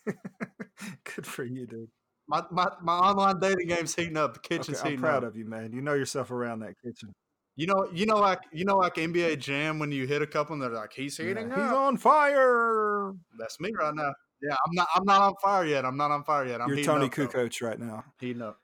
[1.16, 1.88] good for you dude
[2.28, 4.34] My, my my online dating game's heating up.
[4.34, 5.30] The kitchen's okay, i'm heating proud up.
[5.30, 7.14] of you man you know yourself around that kitchen
[7.58, 10.52] You know, you know, like you know, like NBA Jam when you hit a couple
[10.52, 14.12] and they're like, he's Yeah, heating he's on fire That's me right now.
[14.42, 14.88] Yeah, I'm not.
[14.94, 15.86] I'm not on fire yet.
[15.86, 16.60] I'm not on fire yet.
[16.60, 17.66] I'm you're tony up, though.
[17.66, 18.58] right now Heating up.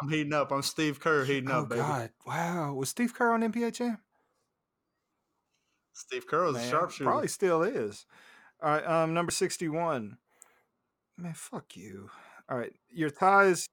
[0.00, 0.52] I'm heating up.
[0.52, 1.80] I'm Steve Kerr heating oh up, baby.
[1.80, 3.98] god wow was steve kerr on nba jam
[5.98, 7.10] Steve Kerr was a sharpshooter.
[7.10, 8.06] Probably still is.
[8.62, 10.18] All right, um, number sixty-one.
[11.16, 12.10] Man, fuck you.
[12.48, 13.68] All right, your ties.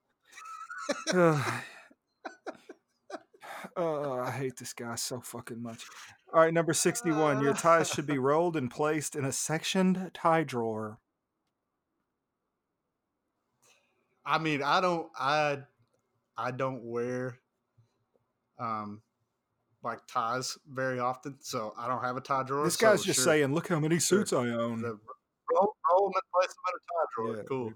[1.13, 1.53] Ugh.
[3.75, 5.85] oh, I hate this guy so fucking much.
[6.33, 7.41] All right, number sixty-one.
[7.41, 10.99] Your ties should be rolled and placed in a sectioned tie drawer.
[14.25, 15.07] I mean, I don't.
[15.17, 15.59] I
[16.37, 17.39] I don't wear
[18.59, 19.01] um
[19.85, 22.65] like ties very often, so I don't have a tie drawer.
[22.65, 24.19] This guy's so just sure, saying, "Look how many Sure.
[24.19, 24.97] suits I own." the,
[25.53, 27.37] roll, roll them and place them in a tie drawer.
[27.37, 27.73] Yeah, cool.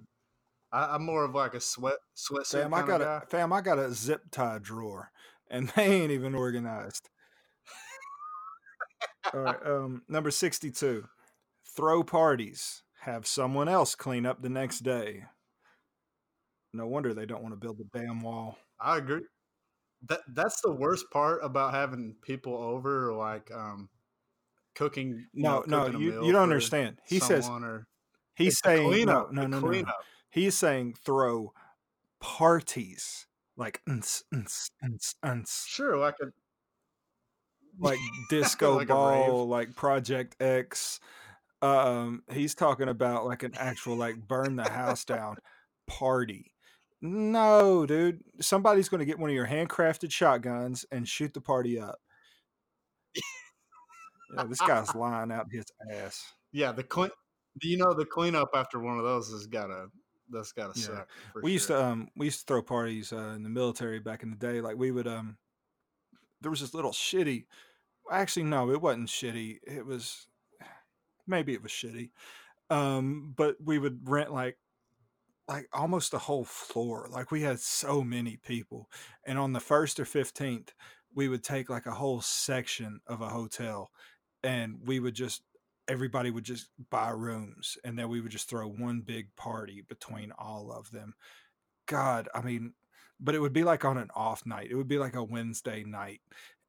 [0.72, 3.22] I, I'm more of like a sweat sweatsuit Fam, I got of a guy.
[3.30, 3.54] fam.
[3.54, 5.12] I got a zip tie drawer,
[5.50, 7.10] and they ain't even organized.
[9.34, 11.06] All right, um, number sixty-two.
[11.76, 12.84] Throw parties.
[13.04, 15.24] Have someone else clean up the next day.
[16.74, 18.58] No wonder they don't want to build the damn wall.
[18.80, 19.22] I agree.
[20.08, 23.90] That that's the worst part about having people over, like um
[24.76, 25.28] cooking.
[25.34, 27.00] you No, know, no, cooking you, you don't understand.
[27.06, 27.88] He says or
[28.36, 29.68] he's saying no, cleanup, no, no, no.
[29.68, 29.96] cleanup.
[30.30, 31.54] He's saying throw
[32.22, 34.24] parties like uns.
[35.68, 36.28] Sure, like a
[37.78, 41.00] like disco Like ball, like Project X.
[41.62, 45.36] Um, he's talking about like an actual like burn the house down
[45.88, 46.54] party.
[47.02, 48.22] No, dude.
[48.42, 52.00] Somebody's going to get one of your handcrafted shotguns and shoot the party up.
[54.36, 56.34] Yeah, this guy's lying out his ass.
[56.52, 57.10] Yeah, the clean.
[57.62, 59.88] You know, the cleanup after one of those has gotta.
[60.30, 60.86] That's gotta Yeah.
[60.86, 61.10] suck.
[61.42, 64.30] We used to um we used to throw parties uh, in the military back in
[64.30, 64.62] the day.
[64.62, 65.38] Like we would um
[66.42, 67.46] there was this little shitty
[68.12, 69.58] actually no, it wasn't shitty.
[69.66, 70.28] It was
[71.28, 72.12] maybe it was shitty.
[72.70, 74.58] Um but we would rent like
[75.50, 77.10] like almost the whole floor.
[77.12, 78.88] Like we had so many people.
[79.26, 80.70] And on the first or 15th,
[81.16, 83.90] we would take like a whole section of a hotel
[84.44, 85.42] and we would just
[85.88, 90.32] everybody would just buy rooms and then we would just throw one big party between
[90.38, 91.16] all of them.
[91.88, 92.74] God, I mean,
[93.20, 94.68] but it would be like on an off night.
[94.70, 96.22] It would be like a Wednesday night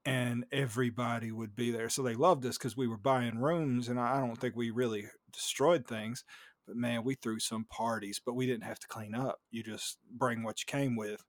[0.06, 1.90] and everybody would be there.
[1.90, 4.70] So they loved us because we were buying rooms and I I don't think we
[4.70, 6.24] really destroyed things.
[6.70, 9.40] But man, we threw some parties, but we didn't have to clean up.
[9.50, 11.20] You just bring what you came with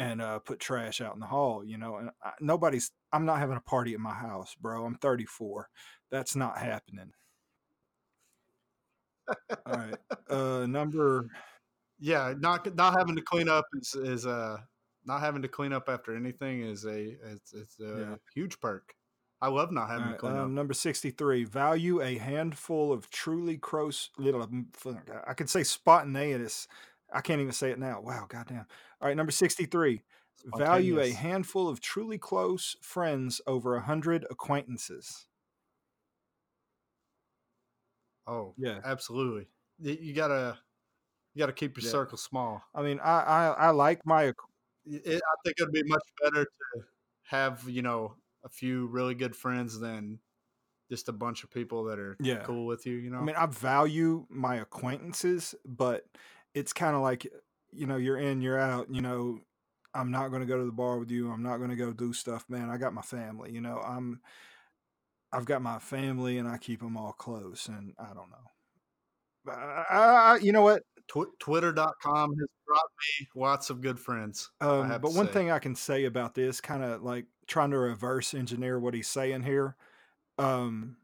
[0.00, 1.98] and uh, put trash out in the hall, you know.
[1.98, 4.84] And I, nobody's, I'm not having a party at my house, bro.
[4.84, 5.68] I'm 34.
[6.10, 7.12] That's not happening.
[9.64, 9.96] All right.
[10.28, 11.28] Uh, number,
[12.00, 14.56] yeah, not not having to clean up is is uh
[15.04, 18.14] not having to clean up after anything is a it's it's a Yeah.
[18.34, 18.92] huge perk.
[19.42, 20.50] I love not having all to right, clean um, up.
[20.54, 21.44] number 63.
[21.44, 24.46] Value a handful of truly close, little,
[25.26, 26.68] I could say spontaneous.
[27.12, 28.00] I can't even say it now.
[28.00, 28.66] Wow, goddamn.
[29.00, 29.16] All right.
[29.16, 30.02] Number 63.
[30.56, 35.26] Value a handful of truly close friends over a hundred acquaintances.
[38.26, 38.80] Oh, Yeah.
[38.84, 39.48] absolutely.
[39.78, 40.58] You gotta
[41.34, 41.90] you gotta keep your Yeah.
[41.90, 42.62] circle small.
[42.74, 44.24] I mean, I I, I like my.
[44.86, 46.84] It, I think it'd be much better to
[47.24, 50.20] have you know a few really good friends than
[50.90, 52.44] just a bunch of people that are Yeah.
[52.44, 52.96] cool with you.
[52.96, 56.04] You know, I mean, I value my acquaintances, but
[56.54, 57.26] it's kind of like,
[57.70, 59.40] you know, you're in, you're out, you know,
[59.94, 61.30] I'm not going to go to the bar with you.
[61.30, 62.70] I'm not going to go do stuff, man.
[62.70, 64.20] I got my family, you know, I'm,
[65.32, 68.50] I've got my family and I keep them all close and I don't know.
[69.44, 70.82] But I, I, you know what?
[71.10, 74.50] Tw- Twitter.com has brought me lots of good friends.
[74.60, 75.32] Um, but one say.
[75.32, 79.08] thing I can say about this, kind of like trying to reverse engineer what he's
[79.08, 79.76] saying here.
[80.38, 80.96] Um,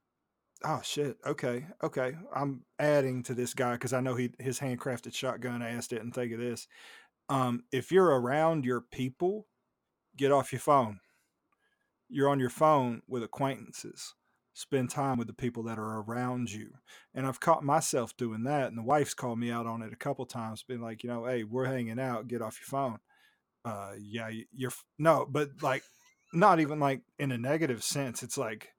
[0.64, 1.16] oh shit.
[1.27, 2.16] Okay, okay.
[2.35, 6.33] I'm adding to this guy because I know he his handcrafted shotgun ass didn't think
[6.33, 6.69] of this.
[7.29, 9.49] Um, if you're around your people,
[10.16, 11.01] get off your phone.
[12.09, 14.14] You're on your phone with acquaintances.
[14.59, 16.71] Spend time with the people that are around you.
[17.14, 18.69] And I've caught myself doing that.
[18.69, 21.27] And the wife's called me out on it a couple times, been like, you know,
[21.27, 22.99] hey, we're hanging out, get off your phone.
[23.66, 25.83] Uh yeah, you're no, but like
[26.33, 28.23] not even like in a negative sense.
[28.23, 28.71] It's like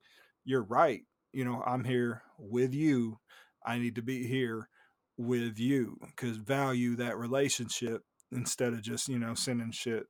[0.44, 1.02] you're right.
[1.32, 3.20] You know, I'm here with you.
[3.64, 4.68] I need to be here
[5.16, 10.06] with you because value that relationship instead of just, you know, sending shit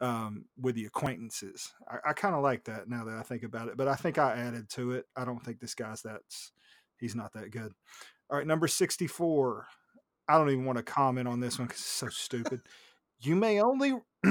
[0.00, 1.72] um, with the acquaintances.
[1.88, 4.18] I, I kind of like that now that I think about it, but I think
[4.18, 5.06] I added to it.
[5.16, 6.52] I don't think this guy's that's
[6.98, 7.72] he's not that good.
[8.30, 9.66] All right, number 64.
[10.28, 12.60] I don't even want to comment on this one because it's so stupid.
[13.20, 13.94] You may only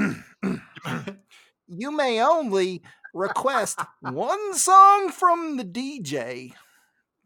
[1.66, 6.52] you may only request one song from the DJ.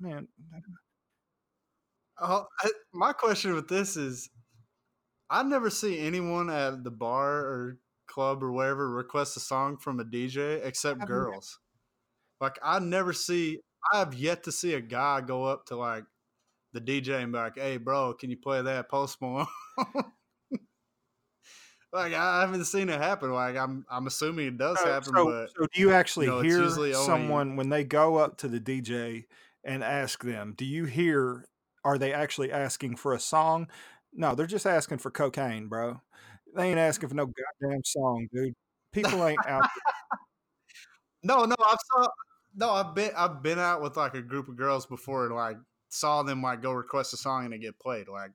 [0.00, 0.26] Man,
[2.24, 4.31] Oh, I, my question with this is,
[5.28, 7.78] I never see anyone at the bar or
[8.12, 11.59] club or wherever request a song from a DJ except I've girls.
[12.40, 13.59] Like I never see.
[13.92, 16.05] I have yet to see a guy go up to like
[16.72, 19.46] the DJ and be like, "Hey, bro, can you play that Post Malone?"
[21.92, 23.33] like I haven't seen it happen.
[23.33, 26.62] Like I'm, I'm assuming it does happen, so, but so do you actually know, hear
[26.62, 29.25] only- someone when they go up to the DJ
[29.64, 31.46] and ask them, do you hear
[31.85, 33.68] are they actually asking for a song?
[34.12, 36.01] No, they're just asking for cocaine, bro.
[36.55, 38.55] They ain't asking for no goddamn song, dude.
[38.93, 39.65] People ain't out
[41.23, 42.09] No, no, I've saw
[42.55, 45.57] no, I've been I've been out with like a group of girls before and like
[45.88, 48.09] saw them like go request a song and it get played.
[48.09, 48.33] Like,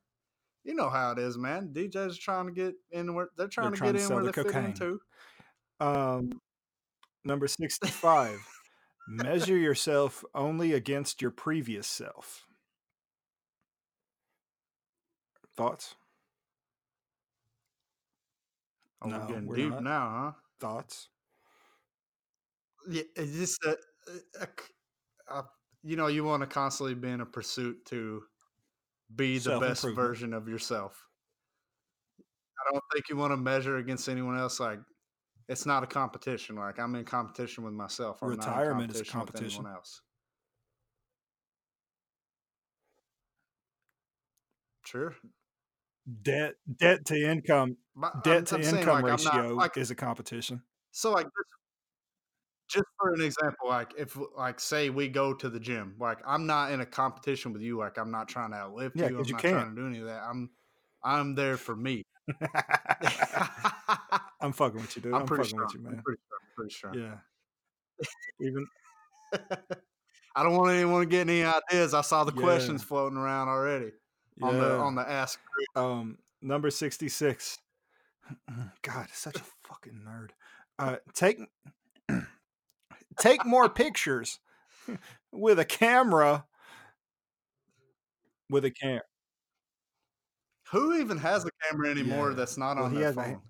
[0.63, 1.71] you know how it is, man.
[1.73, 4.23] DJs are trying to get in where they're trying to trying get to in where
[4.23, 4.65] the they fit cocaine.
[4.65, 4.99] into.
[5.79, 6.41] Um,
[7.23, 8.39] number 65.
[9.09, 12.45] Measure yourself only against your previous self.
[15.55, 15.95] Thoughts?
[19.07, 19.83] Oh, No, we're getting we're deep not.
[19.83, 21.09] now, Thoughts?
[22.85, 22.91] huh?
[22.91, 23.77] Yeah, it's just a,
[24.39, 24.47] a-
[25.39, 25.49] a-
[25.83, 28.23] you know, you want to constantly be in a pursuit to
[29.15, 31.05] be the best version of yourself.
[32.19, 34.59] I don't think you want to measure against anyone else.
[34.59, 34.79] Like,
[35.47, 36.55] it's not a competition.
[36.55, 38.21] Like, I'm in competition with myself.
[38.21, 40.01] I'm Retirement not is a competition with else.
[44.85, 45.15] Sure.
[46.21, 49.53] Debt debt to income But I'm- debt to I'm saying, income like, I'm not- ratio
[49.55, 50.61] like, is a competition.
[50.91, 51.27] So like
[52.69, 56.45] just, for an example, like if like say we go to the gym, like I'm
[56.45, 57.77] not in a competition with you.
[57.77, 59.19] Like I'm not trying to outlive Yeah, you.
[59.19, 59.53] I'm you not can't.
[59.55, 60.21] trying to do any of that.
[60.23, 60.49] I'm
[61.03, 62.03] I'm there for me.
[64.41, 65.13] I'm fucking with you, dude.
[65.13, 65.65] I'm, I'm pretty fucking strong.
[65.65, 66.03] with you, I'm man.
[66.03, 66.39] pretty strong.
[66.41, 66.93] I'm pretty strong.
[66.95, 67.17] Yeah.
[68.47, 68.67] Even
[70.35, 71.93] I don't want anyone to get any ideas.
[71.93, 72.41] I saw the Yeah.
[72.41, 73.91] questions floating around already
[74.41, 75.39] on the on the ask.
[75.75, 77.59] um number 66.
[78.81, 80.29] God, such a fucking nerd.
[80.79, 81.39] Uh take
[83.19, 84.39] take more pictures
[85.31, 86.45] with a camera
[88.49, 89.01] with a camera.
[90.71, 92.35] Who even has a camera anymore Yeah.
[92.35, 93.41] that's not on he their has a- phone?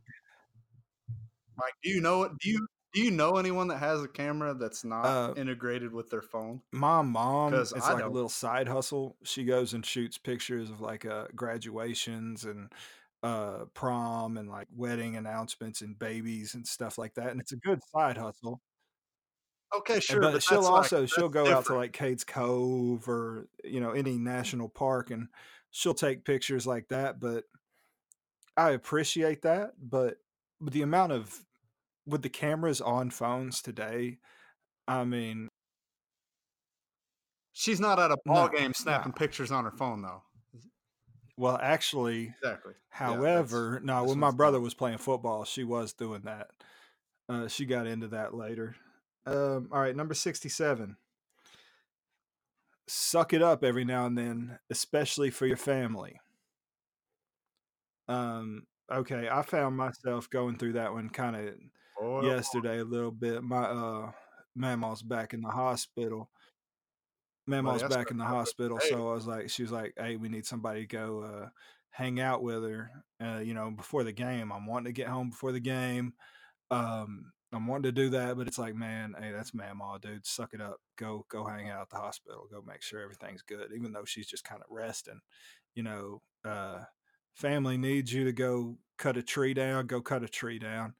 [1.59, 2.31] Like, do you know it?
[2.39, 6.09] Do you do you know anyone that has a camera that's not Uh, integrated with
[6.09, 6.61] their phone?
[6.71, 8.13] my mom, it's I like a don't.
[8.13, 12.71] little side hustle she goes and shoots pictures of like uh graduations and
[13.23, 17.57] uh prom and like wedding announcements and babies and stuff like that and it's a
[17.57, 18.61] good side hustle
[19.75, 23.07] Okay, sure, but, but, she'll that's like- also she'll go out to like Cades Cove
[23.09, 25.27] or you know any national park and
[25.71, 27.43] she'll take pictures like that but
[28.55, 30.17] I appreciate that but
[30.61, 31.45] the amount of
[32.07, 34.17] with the cameras on phones today
[34.87, 35.49] I mean
[37.53, 39.19] She's not at a ball No, game snapping no.
[39.19, 40.21] pictures on her phone, though.
[41.37, 42.73] well actually Exactly.
[42.89, 44.63] However, no, this when my brother not.
[44.63, 46.49] was playing football, she was doing that.
[47.29, 48.75] Uh, she got into that later.
[49.25, 50.95] Um, all right, number 67.
[52.87, 56.19] Suck it up every now and then, especially for your family.
[58.07, 61.53] Um, okay, I found myself going through that one kind of
[61.99, 63.43] Boy, oh, yesterday a little bit.
[63.43, 64.11] My uh
[64.55, 66.29] mama's back in the hospital.
[67.45, 68.89] Mama's that's back in the hospital, Hey.
[68.89, 71.49] so I was like, she was like, "Hey, we need somebody to go uh,
[71.91, 72.91] hang out with her."
[73.23, 74.51] Uh, you know, before the game.
[74.51, 76.13] I'm wanting to get home before the game.
[76.69, 80.25] Um, I'm wanting to do that, but it's like, man, hey, that's mama, dude.
[80.25, 80.81] Suck it up.
[80.97, 82.47] Go, go hang out at the hospital.
[82.51, 85.21] Go make sure everything's good, even though she's just kind of resting.
[85.73, 86.83] You know, uh,
[87.33, 89.87] family needs you to go cut a tree down.
[89.87, 90.95] Go cut a tree down.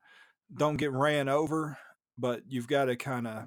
[0.56, 1.78] Don't get ran over,
[2.18, 3.46] but you've got to kind of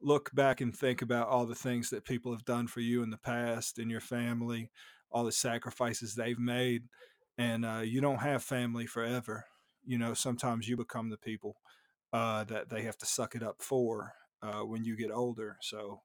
[0.00, 3.10] look back and think about all the things that people have done for you in
[3.10, 4.70] the past and your family,
[5.10, 6.84] all the sacrifices they've made.
[7.38, 9.44] And uh, you don't have family forever.
[9.84, 11.56] You know, sometimes you become the people
[12.12, 15.56] uh, that they have to suck it up for uh, when you get older.
[15.60, 16.00] So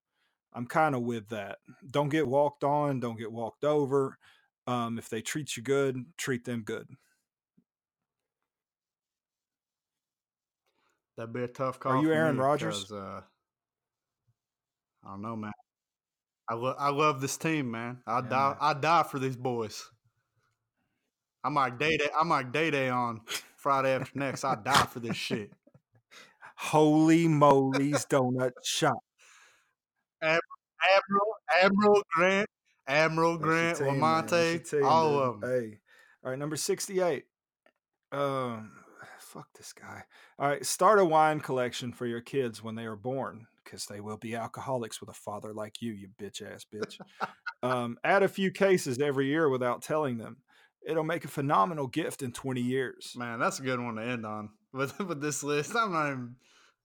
[0.53, 1.59] I'm kind of with that.
[1.89, 4.17] Don't get walked on, don't get walked over.
[4.67, 6.87] Um, if they treat you good, treat them good.
[11.21, 11.91] That'd be a tough call.
[11.91, 12.91] Are you Aaron Rodgers?
[12.91, 13.21] Uh,
[15.05, 15.51] I don't know, man.
[16.49, 17.99] I lo- I love this team, man.
[18.07, 18.57] I Yeah, die man.
[18.59, 19.87] I die for these boys.
[21.43, 22.09] I'm like day day.
[22.19, 23.21] I'm like day day on
[23.55, 24.43] Friday after next.
[24.43, 25.51] I die for this shit.
[26.57, 28.97] Holy moly's donut shop.
[30.23, 32.49] Admiral, Admiral Grant,
[32.87, 34.25] Admiral Grant, team, man.
[34.25, 35.21] That's your Lamonte, team, all dude.
[35.21, 35.49] of them.
[35.51, 35.77] Hey,
[36.23, 37.25] all right, number sixty-eight.
[38.11, 38.71] Um,
[39.19, 40.03] fuck this guy.
[40.41, 43.99] All right, start a wine collection for your kids when they are born, because they
[43.99, 46.99] will be alcoholics with a father like you, you bitch ass bitch.
[47.61, 50.37] um, add a few cases every year without telling them.
[50.83, 53.13] It'll make a phenomenal gift in twenty years.
[53.15, 54.49] Man, that's a good one to end on.
[54.73, 56.35] With with this list, I'm not even.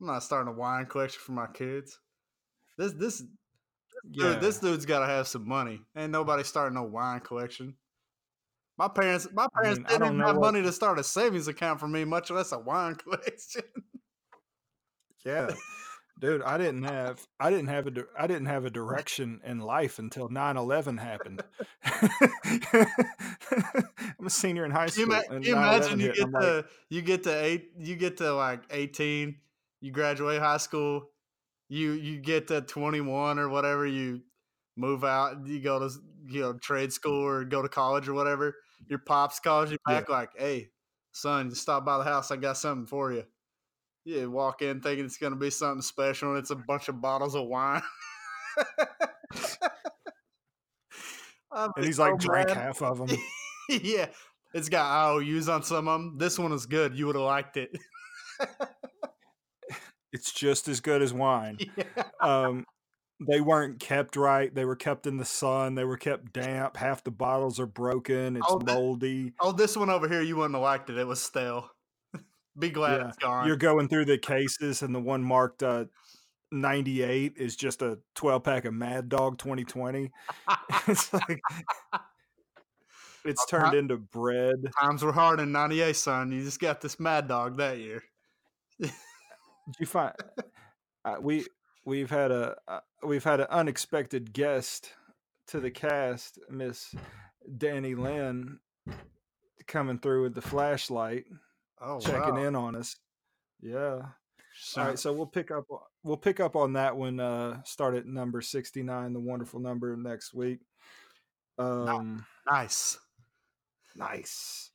[0.02, 1.98] I'm not starting a wine collection for my kids.
[2.76, 3.22] This this
[4.10, 5.80] Yeah, dude, this dude's got to have some money.
[5.96, 7.74] Ain't nobody starting no wine collection.
[8.78, 11.88] My parents, my I parents mean, didn't have money to start a savings account for
[11.88, 13.62] me, much less a wine collection.
[15.24, 15.50] yeah.
[16.18, 19.98] Dude, I didn't have I didn't have a I didn't have a direction in life
[19.98, 21.42] until 9/11 happened.
[24.18, 26.24] I'm a senior in high Can you, school ma- can you imagine you hit, get
[26.24, 29.36] I'm to like, you get to eight you get to like eighteen,
[29.80, 31.10] you graduate high school,
[31.68, 34.22] you you get to twenty one or whatever, you
[34.76, 35.90] move out, you go to
[36.28, 38.56] you know trade school or go to college or whatever.
[38.88, 40.00] Your pops calls you Yeah.
[40.00, 40.70] back like, "Hey,
[41.12, 42.30] son, just stop by the house.
[42.30, 43.24] I got something for you."
[44.04, 47.34] You walk in thinking it's gonna be something special, and it's a bunch of bottles
[47.34, 47.82] of wine.
[51.52, 52.56] And he's so like drank mad.
[52.56, 53.16] half of them.
[53.70, 54.08] yeah,
[54.52, 56.18] it's got IOUs on some of them.
[56.18, 56.96] This one is good.
[56.98, 57.70] You would have liked it.
[60.12, 61.58] It's just as good as wine.
[61.76, 62.04] yeah.
[62.20, 62.64] Um,
[63.20, 64.54] they weren't kept right.
[64.54, 65.74] They were kept in the sun.
[65.74, 66.76] They were kept damp.
[66.76, 68.36] Half the bottles are broken.
[68.36, 69.32] It's Oh, moldy.
[69.40, 70.98] Oh, this one over here, you wouldn't have liked it.
[70.98, 71.70] It was stale.
[72.58, 73.46] Be glad Yeah, it's gone.
[73.46, 75.86] You're going through the cases, and the one marked uh,
[76.52, 80.10] 98 is just a 12 pack of Mad Dog 2020.
[80.88, 81.40] it's like
[83.24, 84.56] it's turned into bread.
[84.80, 86.32] Times were hard in '98, son.
[86.32, 88.02] You just got this Mad Dog that year.
[88.78, 88.92] Did
[89.80, 90.14] you find
[91.04, 91.44] uh, we
[91.86, 94.92] we've had a uh, we've had an unexpected guest
[95.48, 96.94] to the cast, Miss
[97.56, 98.58] Danny Lynn,
[99.66, 101.24] coming through with the flashlight,
[101.80, 102.42] Oh, checking wow.
[102.44, 102.96] in on us.
[103.62, 104.02] Yeah.
[104.58, 105.64] So- All right, so we'll pick up
[106.02, 107.20] we'll pick up on that one.
[107.20, 110.60] Uh, start at number sixty nine, the wonderful number next week.
[111.58, 112.98] Um, nice.
[113.94, 114.70] nice.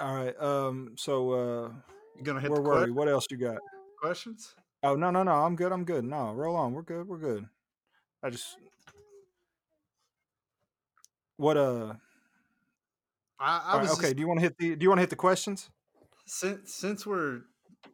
[0.00, 0.40] All right.
[0.40, 0.94] Um.
[0.96, 1.68] So, uh,
[2.16, 2.90] You gonna hit where were we?
[2.90, 3.58] What else you got?
[4.04, 4.54] Questions?
[4.82, 5.32] Oh no, no, no.
[5.32, 5.72] I'm good.
[5.72, 6.04] I'm good.
[6.04, 6.72] No, roll on.
[6.74, 7.08] We're good.
[7.08, 7.46] We're good.
[8.22, 8.56] I just
[11.36, 11.94] what uh.
[13.40, 14.02] I, I all right, was okay.
[14.08, 15.70] just- Do you want to hit the Do you want to hit the questions?
[16.26, 17.40] since since we're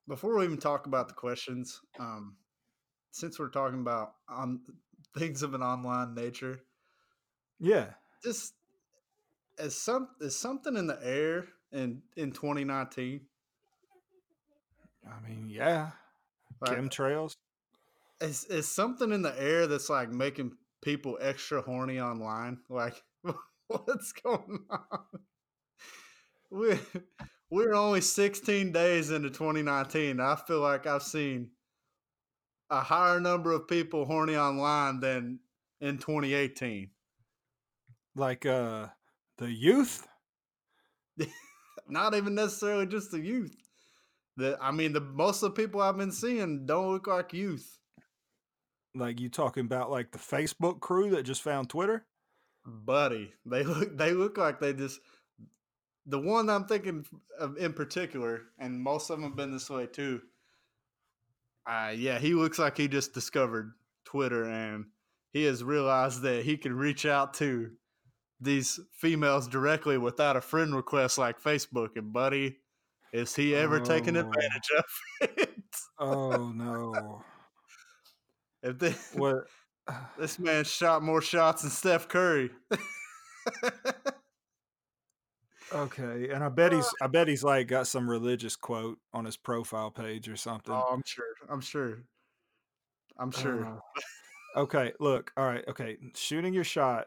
[0.09, 2.37] before we even talk about the questions, um,
[3.13, 4.61] since we're talking about on
[5.17, 6.61] things of an online nature,
[7.59, 7.87] Yeah.
[8.23, 8.55] just
[9.59, 13.21] as some is something in the air in in 2019.
[15.07, 15.91] I mean, yeah.
[16.61, 17.37] Like, Chemtrails.
[18.21, 22.59] is is something in the air that's like making people extra horny online?
[22.69, 23.03] Like,
[23.69, 25.01] what's going on?
[26.51, 26.79] We
[27.51, 30.21] we're only 16 days into 2019.
[30.21, 31.51] I feel like I've seen
[32.71, 35.41] a higher number of people horny online than
[35.81, 36.91] in 2018.
[38.15, 38.87] Like uh,
[39.39, 40.07] the youth.
[41.89, 43.57] Not even necessarily just the youth.
[44.41, 47.79] The I mean, the most of the people I've been seeing don't look like youth.
[48.95, 52.05] Like you talking about like the Facebook crew that just found Twitter?
[52.67, 53.33] buddy.
[53.47, 55.01] They look they look like they just
[56.07, 57.05] the one I'm thinking
[57.39, 60.23] of in particular, and most of them have been this way too.
[61.67, 63.73] Uh, yeah, he looks like he just discovered
[64.05, 64.87] Twitter and
[65.33, 67.71] he has realized that he can reach out to
[68.41, 71.91] these females directly without a friend request like Facebook.
[71.97, 72.57] And buddy,
[73.13, 73.85] is he ever oh.
[73.85, 74.85] taking advantage of
[75.21, 75.61] it?
[75.99, 77.23] oh no!
[78.63, 79.47] If they, what
[80.19, 82.51] this man shot more shots than Steph Curry.
[85.73, 89.37] okay, and I bet he's I bet he's like got some religious quote on his
[89.37, 90.75] profile page or something.
[90.75, 91.25] Oh, I'm sure.
[91.49, 91.99] I'm sure.
[93.19, 93.67] I'm sure.
[93.67, 93.77] Uh,
[94.61, 95.33] okay, look.
[95.37, 95.65] All right.
[95.69, 97.07] Okay, shooting your shot.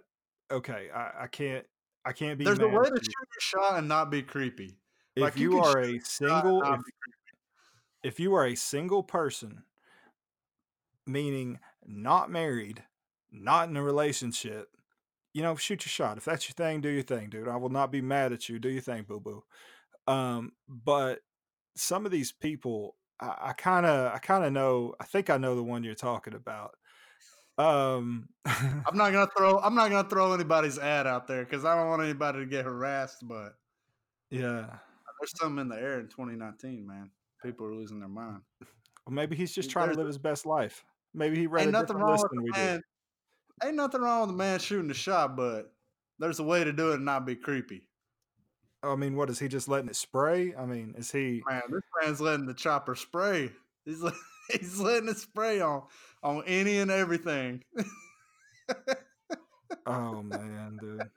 [0.51, 1.65] Okay, I, I can't.
[2.05, 2.45] I can't be.
[2.45, 4.77] There's a way to shoot your shot and not be creepy.
[5.15, 6.79] If like you, you are a single, if,
[8.03, 9.63] if you are a single person,
[11.05, 12.83] meaning not married,
[13.31, 14.69] not in a relationship,
[15.33, 16.17] you know, shoot your shot.
[16.17, 17.47] If that's your thing, do your thing, dude.
[17.47, 18.59] I will not be mad at you.
[18.59, 19.43] Do your thing, boo boo.
[20.07, 21.19] Um, but
[21.75, 24.95] some of these people, I kind of, I kind of know.
[24.99, 26.71] I think I know the one you're talking about.
[27.57, 31.75] Um, I'm not gonna throw, I'm not gonna throw anybody's ad out there because I
[31.75, 33.27] don't want anybody to get harassed.
[33.27, 33.53] But
[34.29, 34.65] yeah,
[35.23, 37.09] there's something in the air in 2019, man.
[37.41, 38.41] People are losing their mind.
[39.05, 40.83] Well, maybe he's just trying there's, to live his best life.
[41.13, 42.75] Maybe he read ain't nothing wrong with the man.
[42.75, 43.67] Did.
[43.67, 45.71] Ain't nothing wrong with the man shooting the shot, but
[46.19, 47.87] there's a way to do it and not be creepy.
[48.83, 50.53] I mean, what is he just letting it spray?
[50.57, 51.41] I mean, is he?
[51.49, 53.49] Man, this man's letting the chopper spray.
[53.85, 54.03] He's
[54.51, 55.83] he's letting it spray on
[56.21, 57.63] on any and everything.
[59.85, 61.09] oh man, dude.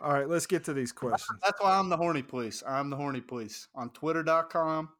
[0.00, 1.40] All right, let's get to these questions.
[1.42, 2.62] That's why I'm the horny police.
[2.66, 4.90] I'm the horny police on twitter.com.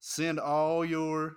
[0.00, 1.36] Send all your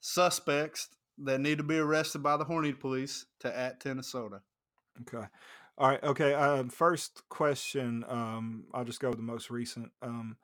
[0.00, 0.88] suspects
[1.18, 4.42] that need to be arrested by the horny police to at Tennesota.
[5.00, 5.26] Okay.
[5.76, 6.02] All right.
[6.04, 6.34] Okay.
[6.34, 8.04] Um, first question.
[8.06, 9.90] Um, I'll just go with the most recent.
[10.00, 10.36] Um,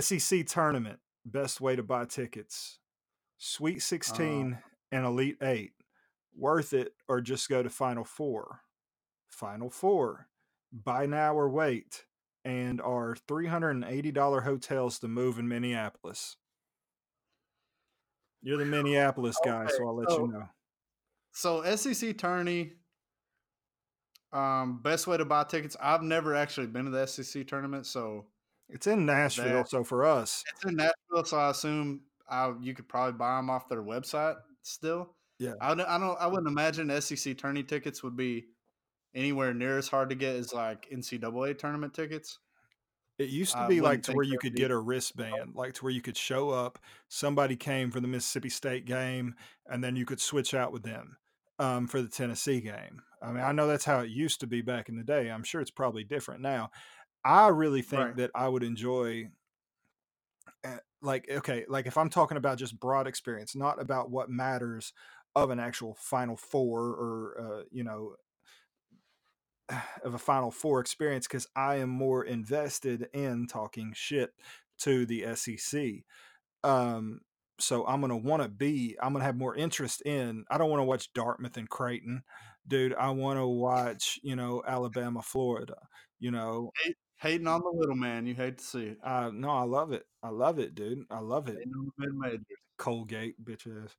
[0.00, 0.98] SEC tournament.
[1.24, 2.78] Best way to buy tickets.
[3.38, 4.56] Sweet 16 uh,
[4.90, 5.72] and Elite Eight.
[6.36, 8.62] Worth it or just go to Final Four?
[9.28, 10.26] Final Four
[10.72, 12.04] buy now or wait,
[12.44, 16.36] and are $380 hotels to move in Minneapolis.
[18.42, 20.48] You're the Minneapolis guy, okay, so I'll let so, you know.
[21.32, 22.72] So SEC tourney,
[24.32, 25.76] um, best way to buy tickets.
[25.80, 28.26] I've never actually been to the SEC tournament, so
[28.68, 29.44] it's in Nashville.
[29.44, 31.24] That, so for us, it's in Nashville.
[31.24, 35.14] So I assume I, you could probably buy them off their website still.
[35.38, 36.20] Yeah, I, I don't.
[36.20, 38.46] I wouldn't imagine SEC tourney tickets would be
[39.14, 42.38] anywhere near as hard to get as like NCAA tournament tickets.
[43.18, 45.92] It used to be like to where you could get a wristband, like to where
[45.92, 46.78] you could show up.
[47.08, 49.34] Somebody came for the Mississippi State game,
[49.66, 51.18] and then you could switch out with them
[51.58, 53.02] um, for the Tennessee game.
[53.22, 55.28] I mean, I know that's how it used to be back in the day.
[55.30, 56.70] I'm sure it's probably different now.
[57.22, 58.16] I really think right.
[58.16, 59.28] that I would enjoy,
[60.64, 64.94] eh, like, okay, like if I'm talking about just broad experience, not about what matters
[65.36, 68.14] of an actual Final Four or uh, you know
[70.04, 74.30] of a Final Four experience because I am more invested in talking shit
[74.80, 76.04] to the SEC.
[76.64, 77.20] Um,
[77.58, 78.96] so I'm gonna want to be.
[79.02, 80.44] I'm gonna have more interest in.
[80.50, 82.22] I don't want to watch Dartmouth and Creighton,
[82.66, 82.94] dude.
[82.94, 85.76] I want to watch, you know, Alabama, Florida.
[86.18, 88.26] You know, Hate, hating on the little man.
[88.26, 88.98] You hate to see it.
[89.02, 90.04] Uh, no, I love it.
[90.22, 91.04] I love it, dude.
[91.10, 91.58] I love it.
[92.78, 93.94] Colgate, bitch ass.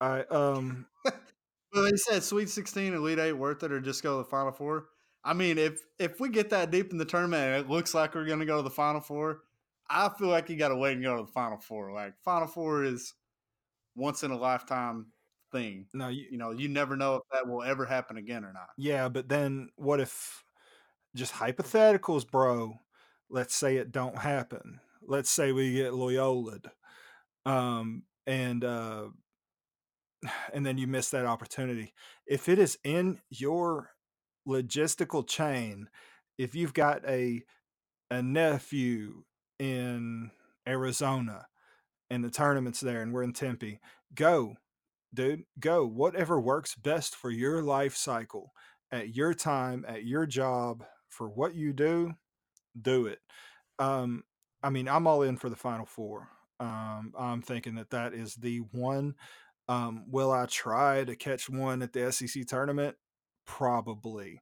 [0.00, 0.86] I um.
[1.04, 4.52] well, they said Sweet Sixteen, Elite Eight, worth it, or just go to the Final
[4.52, 4.86] Four.
[5.26, 8.14] I mean, if if we get that deep in the tournament and it looks like
[8.14, 9.40] we're going to go to the Final Four,
[9.90, 11.92] I feel like you got to wait and go to the Final Four.
[11.92, 13.12] Like Final Four is
[13.96, 15.06] once in a lifetime
[15.50, 15.86] thing.
[15.92, 18.68] No, you, you know, you never know if that will ever happen again or not.
[18.78, 20.44] Yeah, but then what if
[21.16, 22.78] just hypotheticals, bro?
[23.28, 24.78] Let's say it don't happen.
[25.02, 26.60] Let's say we get Loyola,
[27.44, 29.06] um, and uh,
[30.52, 31.94] and then you miss that opportunity.
[32.28, 33.95] If it is in your
[34.46, 35.88] logistical chain
[36.38, 37.42] if you've got a
[38.10, 39.24] a nephew
[39.58, 40.30] in
[40.66, 41.46] Arizona
[42.10, 43.80] and the tournament's there and we're in Tempe,
[44.14, 44.54] go,
[45.12, 45.86] dude, go.
[45.86, 48.52] Whatever works best for your life cycle
[48.92, 52.12] at your time, at your job, for what you do,
[52.80, 53.18] do it.
[53.78, 54.22] Um,
[54.62, 56.28] I mean, I'm all in for the Final Four.
[56.60, 59.14] Um, I'm thinking that that is the one.
[59.68, 62.96] Um, will I try to catch one at the SEC tournament?
[63.46, 64.40] Probably.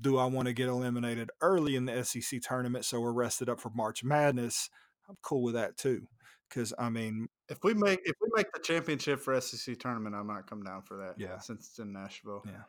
[0.00, 3.60] Do I want to get eliminated early in the SEC tournament so we're rested up
[3.60, 4.68] for March Madness?
[5.08, 6.08] I'm cool with that too.
[6.48, 10.22] Because I mean, if we make if we make the championship for SEC tournament, I
[10.22, 11.14] might come down for that.
[11.18, 12.42] Yeah, since it's in Nashville.
[12.44, 12.62] Yeah.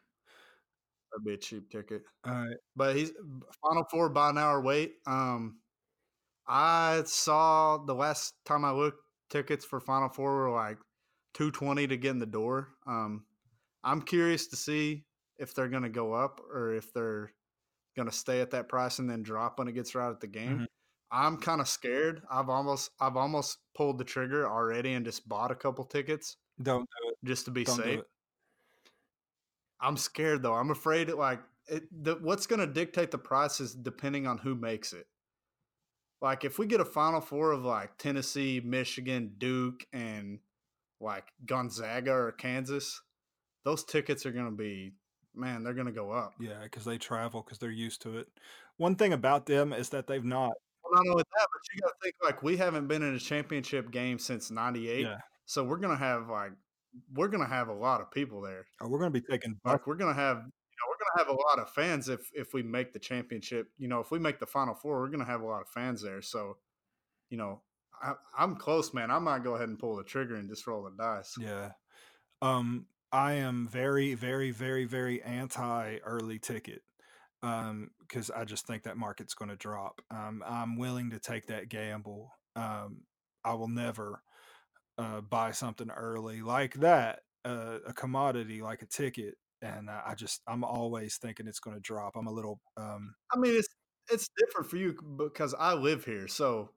[1.11, 2.03] That'd be a cheap ticket.
[2.25, 2.57] All right.
[2.75, 3.11] But he's
[3.61, 4.95] Final Four by an hour wait.
[5.05, 5.59] Um,
[6.47, 10.77] I saw the last time I looked, tickets for Final Four were like
[11.33, 12.69] two twenty to get in the door.
[12.85, 13.25] Um,
[13.83, 15.05] I'm curious to see
[15.37, 17.31] if they're going to go up or if they're
[17.95, 20.27] going to stay at that price and then drop when it gets right at the
[20.27, 20.59] game.
[20.59, 20.65] Mhm.
[21.09, 22.21] I'm kind of scared.
[22.29, 26.81] I've almost I've almost pulled the trigger already and just bought a couple tickets Don't
[26.81, 27.17] do it.
[27.25, 28.01] just to be Don't safe.
[29.79, 30.53] I'm scared though.
[30.53, 34.37] I'm afraid it like it, the, what's going to dictate the price is depending on
[34.37, 35.07] who makes it.
[36.21, 40.39] Like if we get a Final Four of like Tennessee, Michigan, Duke, and
[40.99, 43.01] like Gonzaga or Kansas,
[43.63, 44.93] those tickets are going to be
[45.37, 45.63] man.
[45.63, 46.33] They're going to go up.
[46.39, 48.27] Yeah, because they travel because they're used to it.
[48.77, 50.51] One thing about them is that they've not.
[50.83, 53.19] Well, not only that, but you got to think like we haven't been in a
[53.19, 55.17] championship game since '98, Yeah.
[55.45, 56.51] so we're going to have like
[57.13, 58.65] we're going to have a lot of people there.
[58.81, 59.57] Oh, we're going to be taking.
[59.65, 62.53] like we're gonna have you know we're gonna have a lot of fans if if
[62.53, 65.41] we make the championship you know if we make the final four we're gonna have
[65.41, 66.57] a lot of fans there so
[67.31, 67.61] you know
[68.01, 70.83] I, i'm close man i might go ahead and pull the trigger and just roll
[70.83, 71.71] the dice Yeah.
[72.43, 76.81] Um, I am very, very, very, very anti early ticket.
[77.43, 80.01] Um, because I just think that market's going to drop.
[80.09, 82.31] Um, I'm willing to take that gamble.
[82.55, 83.01] Um,
[83.45, 84.21] I will never
[84.97, 90.41] uh, buy something early like that, uh, a commodity like a ticket, and I just
[90.47, 92.15] I'm always thinking it's going to drop.
[92.15, 93.67] I'm a little um, i mean it's
[94.11, 96.69] it's different for you because i live here so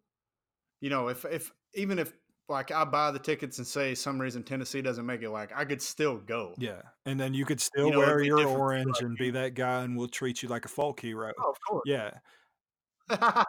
[0.81, 2.13] you know if if even if
[2.51, 5.65] like i buy the tickets and say some reason tennessee doesn't make it like i
[5.65, 9.31] could still go yeah, and then you could still know, wear your orange and be
[9.31, 11.33] that guy, and we'll treat you like a folk hero.
[11.41, 12.11] oh, of course Yeah,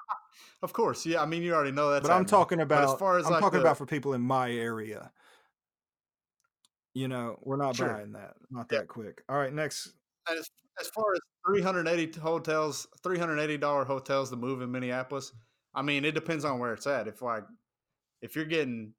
[0.64, 2.04] of course yeah i mean you already know that.
[2.04, 2.30] but I'm happening.
[2.30, 4.52] talking But about as far as I'm like talking the- about for people in my
[4.52, 5.12] area.
[6.94, 7.88] You know, we're not Sure.
[7.88, 8.34] buying that.
[8.50, 8.80] Not Yeah.
[8.80, 9.24] that quick.
[9.30, 9.94] All right, next.
[10.30, 10.50] As,
[10.80, 15.32] as far as 380 hotels, $380 hotels to move in Minneapolis,
[15.74, 17.08] I mean, it depends on where it's at.
[17.08, 17.46] If like,
[18.22, 18.94] if you're getting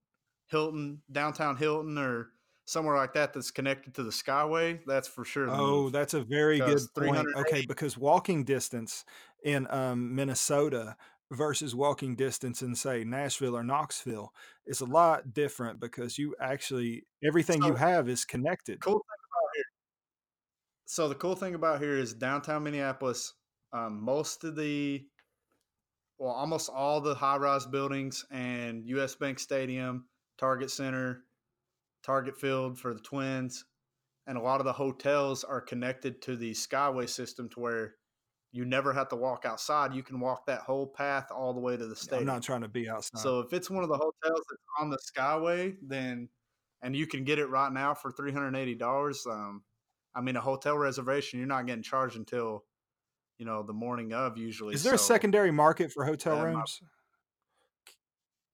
[0.49, 2.31] Hilton, downtown Hilton, or
[2.65, 5.49] somewhere like that that's connected to the Skyway, that's for sure.
[5.51, 5.93] Oh, move.
[5.93, 7.27] that's a very good point.
[7.37, 9.05] Okay, because walking distance
[9.45, 10.97] in um, Minnesota
[11.31, 14.33] versus walking distance in say Nashville or Knoxville
[14.67, 18.81] is a lot different because you actually everything you have is connected.
[18.81, 19.65] cool thing about here.
[20.85, 23.33] So the cool thing about here is downtown Minneapolis.
[23.73, 25.07] Um, most of the,
[26.19, 29.15] well, almost all the high-rise buildings and U.S.
[29.15, 30.07] Bank Stadium,
[30.39, 31.25] Target Center,
[32.03, 33.65] Target Field for the Twins,
[34.27, 37.95] and a lot of the hotels are connected to the Skyway system to where
[38.53, 39.95] you never have to walk outside.
[39.95, 42.69] You can walk that whole path all the way to the I'm not trying to
[42.69, 43.21] be outside.
[43.21, 46.29] So if it's one of the hotels that's on the Skyway, then
[46.83, 49.27] and you can get it right now for three hundred eighty dollars.
[49.29, 49.63] Um,
[50.15, 52.65] I mean, a hotel reservation you're not getting charged until
[53.43, 54.73] you know the morning of usually.
[54.73, 56.81] is there a secondary market for hotel that might rooms?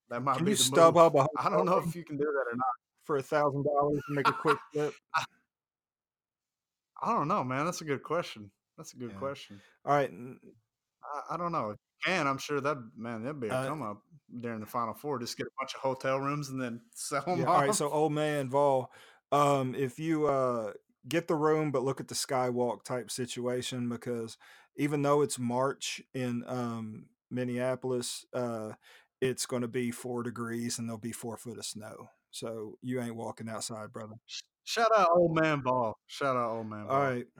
[0.08, 1.14] That might Can be you stub move.
[1.14, 2.64] up a I don't know if you can do that or not.
[3.04, 4.94] for a thousand dollars and make a quick flip?
[7.02, 7.66] I don't know, man.
[7.66, 8.50] That's a good question.
[8.78, 9.18] That's a good Yeah.
[9.18, 9.60] question.
[9.84, 10.10] All right.
[11.30, 11.70] I don't know.
[11.72, 11.76] If
[12.06, 14.00] you can, I'm sure that man, that'd be a Uh, come up
[14.40, 15.18] during the Final Four.
[15.18, 17.74] Just get a bunch of hotel rooms and then sell them Yeah, all right.
[17.74, 18.90] So, old man Vol,
[19.32, 20.72] um, if you uh,
[21.06, 24.38] get the room, but look at the skywalk type situation, because
[24.78, 28.70] even though it's March in um, Minneapolis, uh,
[29.20, 32.08] it's going to be four degrees and there'll be four foot of snow.
[32.30, 34.14] So you ain't walking outside, brother.
[34.64, 35.98] Shout out old man ball.
[36.06, 36.96] Shout out old man ball.
[36.96, 37.26] All right.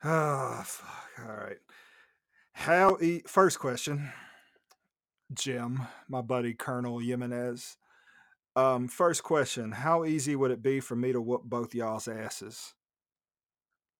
[0.00, 1.26] Ah, fuck.
[1.26, 1.56] All right.
[2.52, 4.12] How e- first question,
[5.34, 7.76] Jim, my buddy Colonel Jimenez.
[8.54, 12.74] Um, first question: How easy would it be for me to whoop both y'all's asses?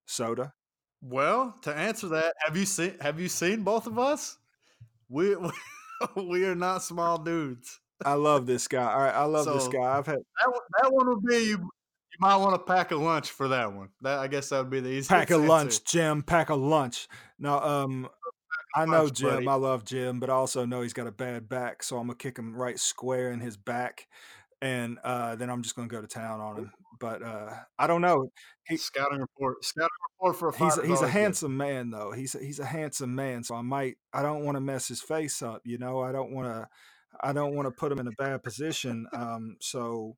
[0.07, 0.55] Soda.
[1.01, 4.39] Well, to answer that, have you seen have you seen both of us?
[5.09, 5.51] We we,
[6.17, 7.81] we are not small dudes.
[8.05, 8.93] I love this guy.
[8.93, 9.99] All right, I love this guy.
[9.99, 11.71] I've had That one, that one would be you.
[12.11, 13.91] You might want to pack a lunch for that one.
[14.03, 15.11] That I guess that would be the easiest.
[15.11, 16.23] pack a lunch, Jim.
[16.23, 17.09] Pack a lunch.
[17.39, 18.09] Now, um,
[18.75, 19.29] I know lunch, Jim.
[19.29, 19.49] buddy.
[19.49, 22.17] I love Jim, but I also know he's got a bad back, so I'm gonna
[22.17, 24.09] kick him right square in his back,
[24.61, 26.73] and uh, then I'm just gonna go to town on him.
[26.99, 28.31] But uh, I don't know.
[28.67, 29.65] he- Scouting report.
[29.65, 29.89] Scouting
[30.19, 31.11] report for a He's a, he's a good.
[31.11, 32.13] handsome man though.
[32.13, 35.01] He's a, he's a handsome man, so I might I don't want to mess his
[35.01, 35.63] face up.
[35.65, 36.69] You know, I don't want to
[37.21, 39.07] I don't want to put him in a bad position.
[39.13, 40.17] Um, so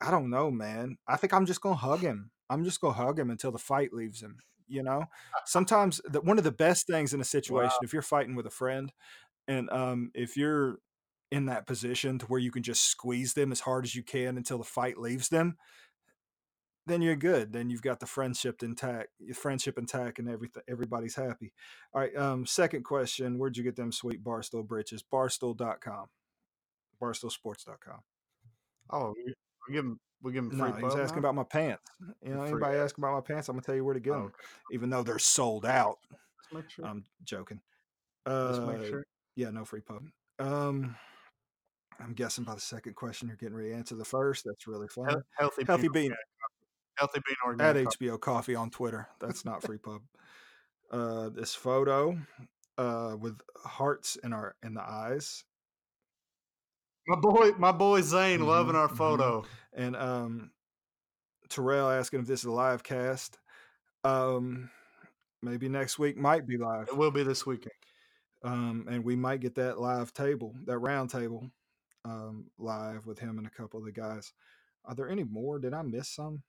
[0.00, 0.96] I don't know, man.
[1.06, 2.30] I think I'm just gonna hug him.
[2.50, 4.38] I'm just gonna hug him until the fight leaves him.
[4.66, 5.04] You know,
[5.44, 8.50] sometimes the, one of the best things in a situation if you're fighting with a
[8.50, 8.90] friend,
[9.46, 10.78] and um, if you're
[11.30, 14.36] in that position to where you can just squeeze them as hard as you can
[14.38, 15.56] until the fight leaves them,
[16.86, 17.52] then you're good.
[17.52, 20.62] Then you've got the friendship intact, your friendship intact, and everything.
[20.68, 21.52] Everybody's happy.
[21.92, 22.14] All right.
[22.16, 25.02] Um, second question: Where'd you get them sweet Barstool britches?
[25.02, 26.06] Barstool.com,
[27.00, 28.00] barstoolsports.com.
[28.90, 29.14] Oh,
[29.68, 30.70] we give him we give him free.
[30.70, 31.28] No, he's asking now?
[31.30, 31.82] about my pants.
[32.22, 34.12] You know, Free anybody asking about my pants, I'm gonna tell you where to get
[34.12, 34.34] Oh, them, okay.
[34.72, 35.98] even though they're sold out.
[36.52, 36.86] Make sure.
[36.86, 37.60] I'm joking.
[38.26, 39.04] Uh, sure.
[39.36, 40.04] yeah, no free pub.
[40.38, 40.96] Um,
[42.00, 44.44] I'm guessing by the second question, you're getting ready to answer the first.
[44.44, 45.12] That's really funny.
[45.12, 46.14] Hel- Healthy, Healthy bean,
[46.98, 47.98] bean organic healthy bean at coffee.
[47.98, 49.08] HBO Coffee on Twitter.
[49.20, 50.02] That's not free pub.
[50.90, 52.16] Uh, this photo,
[52.78, 55.44] uh, with hearts in our in the eyes,
[57.06, 58.96] My boy, my boy Zane, loving Mhm, our mhm.
[58.96, 59.44] photo.
[59.72, 60.52] and um,
[61.48, 63.38] Terrell asking if this is a live cast.
[64.04, 64.70] Um,
[65.42, 66.88] maybe next week might be live.
[66.88, 67.72] It will be this weekend.
[68.44, 71.50] um, and we might get that live table, that round table,
[72.04, 74.32] um, live with him and a couple of the guys.
[74.84, 75.58] Are there any more?
[75.58, 76.42] Did I miss some?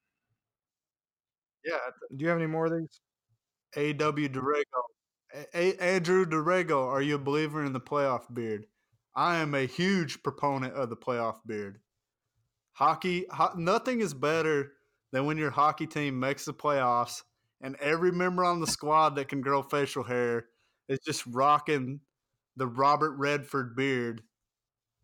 [1.66, 1.78] Yeah,
[2.16, 2.99] Do you have any more of these?
[3.76, 4.30] A.W.
[4.30, 4.63] Durego.
[5.34, 8.68] A- A- Andrew Durego, are you a believer in the playoff beard?
[9.16, 11.80] I am a huge proponent of the playoff beard.
[12.74, 14.74] Hockey, ho- nothing is better
[15.11, 17.24] than when your hockey team makes the playoffs
[17.61, 20.47] and every member on the squad that can grow facial hair
[20.88, 22.01] is just rocking
[22.57, 24.22] the Robert Redford beard.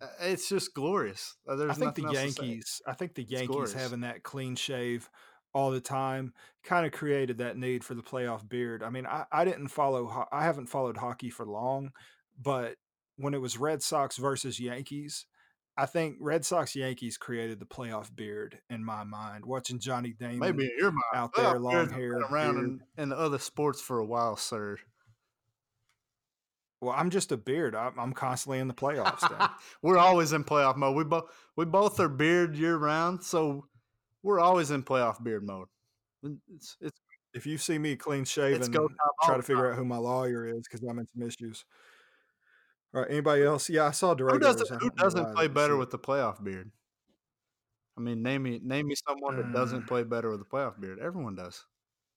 [0.01, 1.35] Uh, It's just glorious.
[1.47, 2.47] Uh, There's I think the nothing else to say.
[2.47, 2.81] Yankees.
[2.85, 5.09] I think the Yankees having that clean shave
[5.53, 6.33] all the time
[6.63, 8.83] kind of created that need for the playoff beard.
[8.83, 10.07] I mean, I, I didn't follow.
[10.07, 11.91] ho- I haven't followed hockey for long,
[12.41, 12.75] but
[13.17, 15.25] when it was Red Sox versus Yankees,
[15.77, 19.45] I think Red Sox Yankees created the playoff beard in my mind.
[19.45, 21.03] Watching Johnny Damon Maybe in your mind.
[21.13, 24.35] out there, long have been hair, around in, in the other sports for a while,
[24.35, 24.77] sir.
[26.81, 27.75] Well, I'm just a beard.
[27.75, 29.49] I'm, I'm constantly in the playoffs.
[29.83, 30.95] We're always in playoff mode.
[30.95, 31.25] We both
[31.55, 33.65] we both are beard year round, so
[34.23, 35.67] we're always in playoff beard mode.
[36.53, 36.99] It's it's
[37.33, 39.85] if you see me clean shaven, it's go time all try to figure out who
[39.85, 41.65] my lawyer is because I'm in some issues.
[42.93, 43.69] All right, anybody else?
[43.69, 44.57] Yeah, I saw Who Durego's.
[44.57, 46.71] doesn't who don't know why doesn't play better with the playoff beard?
[47.97, 50.79] I mean, name me name me someone that Uh, doesn't play better with a playoff
[50.79, 50.99] beard.
[50.99, 51.65] Everyone does.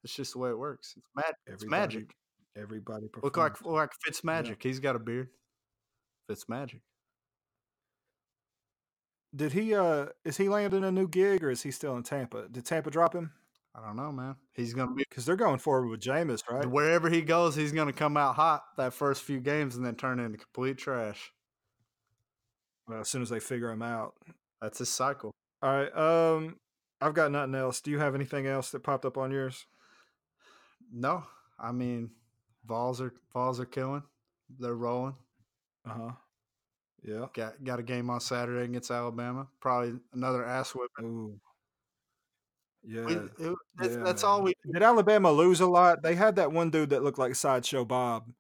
[0.03, 0.95] It's just the way it works.
[0.97, 1.35] It's mad.
[1.47, 1.81] It's everybody?
[1.97, 2.17] magic.
[2.57, 3.25] Everybody performs.
[3.25, 4.63] Look like look like Fitz Magic.
[4.63, 5.29] He's got a beard.
[6.29, 6.81] Fitz Magic.
[9.35, 9.75] Did he?
[9.75, 12.49] Uh, is he landing a new gig or is he still in Tampa?
[12.49, 13.33] Did Tampa drop him?
[13.75, 14.37] I don't know, man.
[14.53, 16.65] He's gonna be Because they're going forward with Jameis, right?
[16.65, 17.57] wherever he goes.
[17.57, 21.33] He's gonna come out hot that first few games and then turn into complete trash.
[22.87, 24.15] Well, as soon as they figure him out.
[24.63, 25.33] That's his cycle.
[25.63, 25.97] All right.
[25.97, 26.57] Um,
[27.01, 27.81] I've got nothing else.
[27.81, 29.67] Do you have anything else that popped up on yours?
[30.93, 31.25] No,
[31.59, 32.11] I mean,
[32.65, 34.05] Vols are Vols are killing.
[34.59, 35.17] They're rolling.
[35.85, 36.11] Uh huh.
[37.05, 37.27] Yeah.
[37.35, 39.47] Got got a game on Saturday against Alabama.
[39.61, 41.05] Probably another ass whipping.
[41.05, 41.41] Ooh.
[42.83, 43.05] Yeah.
[43.05, 43.15] We-
[43.47, 44.55] it- that's, yeah, that's all we.
[44.73, 46.03] Did Alabama lose a lot?
[46.03, 48.33] They had that one dude that looked like Sideshow Bob.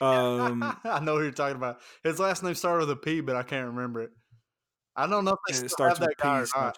[0.00, 1.80] Um, I know who you're talking about.
[2.02, 4.10] His last name started with a P, but I can't remember it.
[4.96, 6.50] I don't know if they still have that with guy or P.
[6.56, 6.76] not.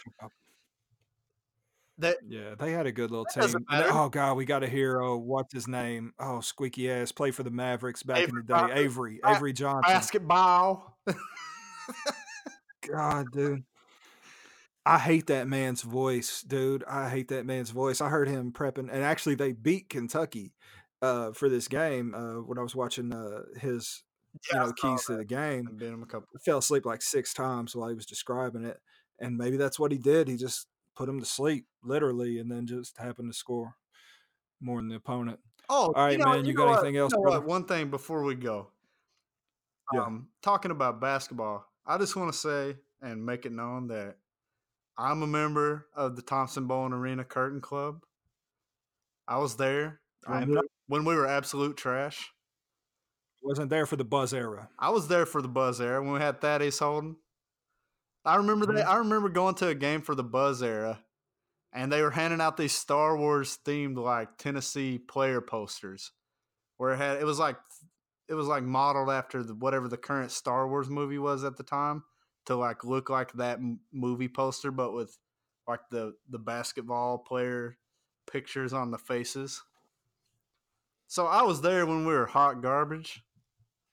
[2.03, 3.44] That Yeah, they had a good little team.
[3.70, 5.16] Then- oh God, we got a hero.
[5.16, 6.12] What's his name?
[6.18, 7.12] Oh, squeaky ass.
[7.12, 8.55] Play for the Mavericks back in the day.
[8.55, 8.78] Johnson.
[8.78, 9.20] Avery.
[9.24, 9.92] Avery Johnson.
[9.92, 10.98] basketball.
[12.88, 13.64] God, dude.
[14.84, 16.82] I hate that man's voice, dude.
[16.88, 18.00] I hate that man's voice.
[18.00, 20.55] I heard him prepping, and actually, they beat Kentucky
[21.00, 24.03] uh, for this game uh, when I was watching uh, his,
[24.53, 25.68] Yeah, I know, keys to the game.
[25.70, 26.26] I've been him a couple.
[26.34, 28.78] I fell asleep like six times while he was describing it,
[29.20, 30.26] and maybe that's what he did.
[30.26, 33.76] He just put them to sleep, literally, and then just happened to score
[34.61, 35.40] more than the opponent.
[35.68, 37.40] Oh, All right, know- man, you got know what- anything else, You know?
[37.40, 38.70] One thing before we go.
[39.93, 40.03] Yeah.
[40.03, 44.16] Um, talking about basketball, I just want to say and make it known that
[44.97, 48.05] I'm a member of the Thompson Boling Arena Curtain Club.
[49.26, 52.32] I was there I'm not- when we were absolute trash.
[53.40, 54.70] Wasn't there for the buzz era.
[54.78, 57.16] I was there for the Buzz era when we had Thaddeus Holden.
[58.24, 58.88] I remember that.
[58.88, 61.00] I remember going to a game for the Buzz era,
[61.72, 66.12] and they were handing out these Star Wars themed like Tennessee player posters,
[66.76, 67.56] where it had it was like
[68.28, 71.62] it was like modeled after the, whatever the current Star Wars movie was at the
[71.62, 72.04] time
[72.46, 75.18] to like look like that m- movie poster, but with
[75.66, 77.76] like the the basketball player
[78.30, 79.62] pictures on the faces.
[81.08, 83.20] So I was there when we were hot garbage.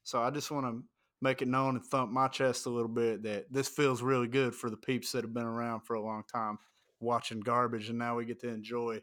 [0.04, 0.84] So I just want to
[1.22, 4.56] make it known and thump my chest a little bit that this feels really good
[4.56, 6.58] for the peeps that have been around for a long time
[7.00, 9.00] watching garbage, and now we get to enjoy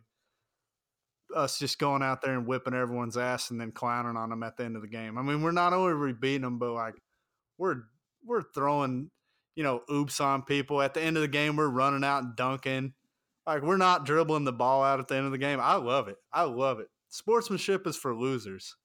[1.34, 4.56] us just going out there and whipping everyone's ass and then clowning on them at
[4.56, 5.18] the end of the game.
[5.18, 6.94] I mean, we're not only we beating them, but like
[7.58, 7.82] we're
[8.24, 9.10] we're throwing
[9.54, 11.56] you know oops on people at the end of the game.
[11.56, 12.94] We're running out and dunking.
[13.46, 15.60] Like we're not dribbling the ball out at the end of the game.
[15.60, 16.16] I love it.
[16.32, 16.88] I love it.
[17.08, 18.76] Sportsmanship is for losers.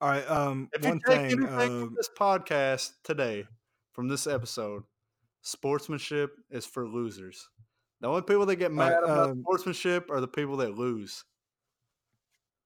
[0.00, 0.28] All right.
[0.30, 1.32] Um, If one you take thing.
[1.38, 3.46] anything Uh, from this podcast today,
[3.92, 4.82] from this episode,
[5.42, 7.48] sportsmanship is for losers.
[8.00, 11.24] The only people that get mad about um, sportsmanship are the people that lose.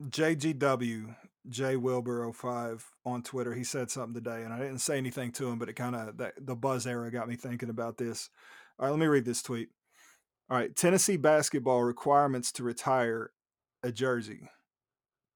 [0.03, 1.15] JGW
[1.49, 3.55] J Wilbur 05 on Twitter.
[3.55, 6.17] He said something today, and I didn't say anything to him, but it kind of
[6.17, 8.29] the buzz era got me thinking about this.
[8.79, 9.69] All right, let me read this tweet.
[10.51, 13.31] All right, Tennessee basketball requirements to retire
[13.83, 14.49] a jersey.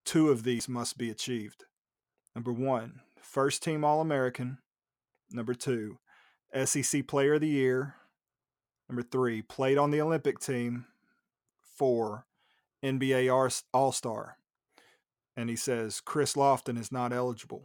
[0.03, 1.65] Two of these must be achieved.
[2.35, 4.57] Number one, first team All American.
[5.31, 5.97] Number two,
[6.65, 7.95] SEC Player of the Year.
[8.89, 10.85] Number three, played on the Olympic team.
[11.75, 12.25] Four,
[12.83, 14.37] NBA All Star
[15.35, 17.63] and he says Chris Lofton is not eligible.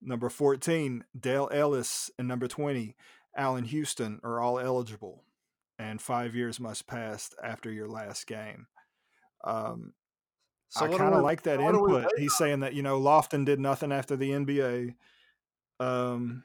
[0.00, 2.94] Number 14, Dale Ellis, and number 20,
[3.36, 5.24] Allan Houston are all eligible,
[5.78, 8.68] and five years must pass after your last game.
[9.44, 9.94] Um,
[10.70, 12.12] So I kind of like that what are we input.
[12.18, 14.94] He's saying that you know Lofton did nothing after the NBA.
[15.80, 16.44] Um,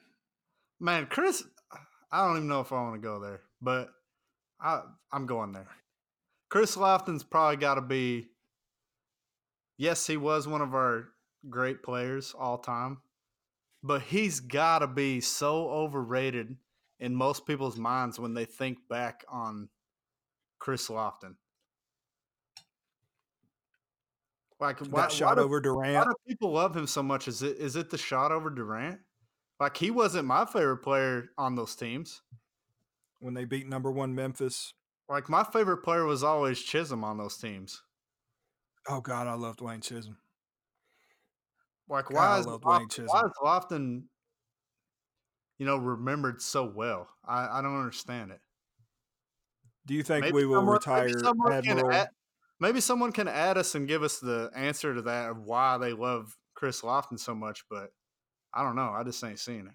[0.84, 1.46] Man, Chris,
[2.12, 3.90] I don't even know if I want to go there, but
[4.60, 4.82] I
[5.14, 5.70] I'm going there.
[6.50, 8.28] Chris Lofton's probably got to be.
[9.78, 11.08] Yes, he was one of our
[11.50, 12.98] great players all time,
[13.82, 16.58] but he's got to be so overrated
[17.00, 19.70] in most people's minds when they think back on
[20.60, 21.36] Chris Lofton.
[24.64, 27.28] Like why, got shot why do- over why do people love him so much?
[27.28, 29.00] Is it is it the shot over Durant?
[29.60, 32.22] Like he wasn't my favorite player on those teams.
[33.20, 34.74] when they beat number one Memphis.
[35.10, 37.84] Like my favorite player was always Chism on those teams.
[38.90, 40.16] Oh God, I loved Wayne Chism.
[41.90, 43.08] Like why I is loved Lof- Wayne Chism.
[43.08, 44.04] why is Lofton,
[45.58, 47.10] you know, remembered so well?
[47.28, 48.40] I, I don't understand it.
[49.86, 51.78] Do you think Maybe we will someone- retire someone can
[52.64, 55.92] maybe someone can add us and give us the answer to that of why they
[55.92, 57.90] love Chris Lofton so much, but
[58.54, 58.90] I don't know.
[58.90, 59.74] I just ain't seeing it.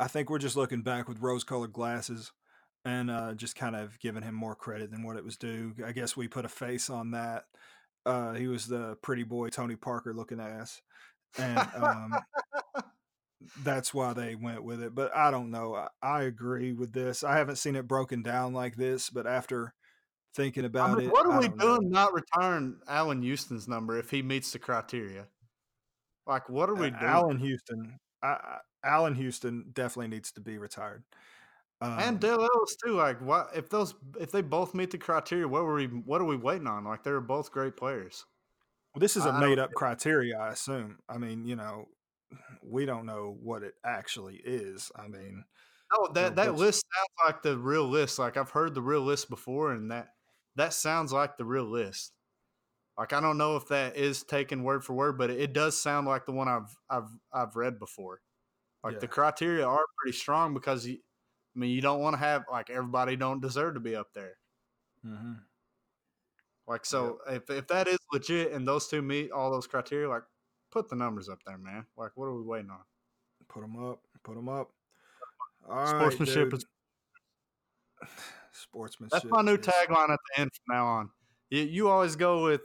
[0.00, 2.32] I think we're just looking back with rose-colored glasses
[2.86, 5.74] and uh, just kind of giving him more credit than what it was due.
[5.84, 7.44] I guess we put a face on that.
[8.06, 10.80] Uh, he was the pretty boy Tony Parker looking ass,
[11.36, 12.14] and um,
[13.62, 14.94] that's why they went with it.
[14.94, 15.74] But I don't know.
[15.74, 17.22] I, I agree with this.
[17.22, 19.74] I haven't seen it broken down like this, but after
[20.36, 21.76] thinking I about mean, it, what are we know.
[21.78, 25.26] doing not retiring Allan Houston's number if he meets the criteria?
[26.26, 27.02] Like, what are we Uh, doing?
[27.02, 27.98] Allan Houston.
[28.22, 31.02] I, I, Allan Houston definitely needs to be retired.
[31.80, 32.92] Um, and Dale Ellis too.
[32.94, 35.46] Like, what if those if they both meet the criteria?
[35.48, 35.86] What were we?
[35.86, 36.84] What are we waiting on?
[36.84, 38.24] Like, they're both great players.
[38.94, 40.98] Well, this is I- a I made up criteria, I assume.
[41.08, 41.88] I mean, you know,
[42.62, 44.90] we don't know what it actually is.
[44.96, 45.44] I mean,
[45.92, 48.18] No, that No, that list sounds like the real list.
[48.18, 50.15] Like I've heard the real list before, and that
[50.56, 52.12] that sounds like the real list.
[52.98, 56.06] Like I don't know if that is taken word for word, but it does sound
[56.06, 58.20] like the one I've I've I've read before.
[58.82, 62.44] Like the criteria are pretty strong because you, I mean, you don't want to have
[62.50, 64.34] like everybody don't deserve to be up there.
[65.04, 65.32] Mm-hmm.
[66.68, 70.22] Like so, if if that is legit and those two meet all those criteria, like
[70.70, 71.84] put the numbers up there, man.
[71.96, 72.78] Like what are we waiting on?
[73.48, 74.70] put them up, put them up.
[75.68, 76.54] All right, Sportsmanship dude.
[76.54, 76.66] is
[78.56, 79.22] sportsmanship.
[79.22, 81.10] That's my new tagline at the end from now on.
[81.50, 82.62] You, you always go with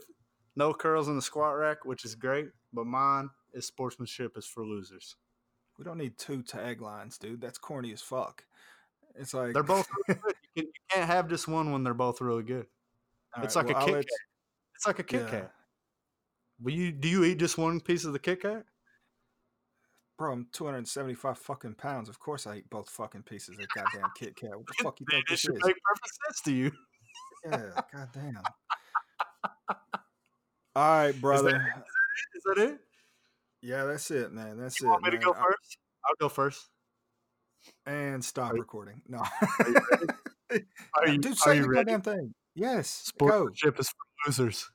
[0.56, 4.64] no curls in the squat rack, which is great, but mine is sportsmanship is for
[4.64, 5.16] losers.
[5.78, 7.40] We don't need two taglines, dude.
[7.40, 8.44] That's corny as fuck.
[9.14, 10.34] It's like They're both really good.
[10.54, 12.66] You, can, can't have just one when they're both really good.
[13.42, 14.18] It's right, like well, a Kit Kat.
[14.74, 15.28] It's like a Kit.
[15.28, 15.52] Kat.
[16.60, 18.64] Will you do you eat just one piece of the Kit Kat?
[20.22, 22.08] Bro, I'm 275 fucking pounds.
[22.08, 24.50] Of course, I eat both fucking pieces of goddamn Kit Kat.
[24.56, 25.60] What the fuck you think It this should is?
[25.66, 26.70] make perfect sense to you.
[27.44, 28.38] Yeah, goddamn.
[29.68, 29.76] All
[30.76, 31.56] right, brother.
[32.36, 32.78] Is that it?
[33.62, 34.60] Yeah, that's it, man.
[34.60, 34.84] That's it.
[34.84, 34.92] You it.
[34.92, 35.24] want me to man.
[35.26, 35.78] go I- first?
[36.06, 36.68] I'll go first.
[37.86, 39.02] and stop recording.
[39.08, 39.18] No,
[39.58, 40.64] Are you ready?
[40.98, 41.90] Are you, dude, say the ready?
[41.90, 42.32] goddamn thing.
[42.54, 43.26] Yes, go.
[43.26, 43.96] Sportsmanship is for
[44.28, 44.70] losers.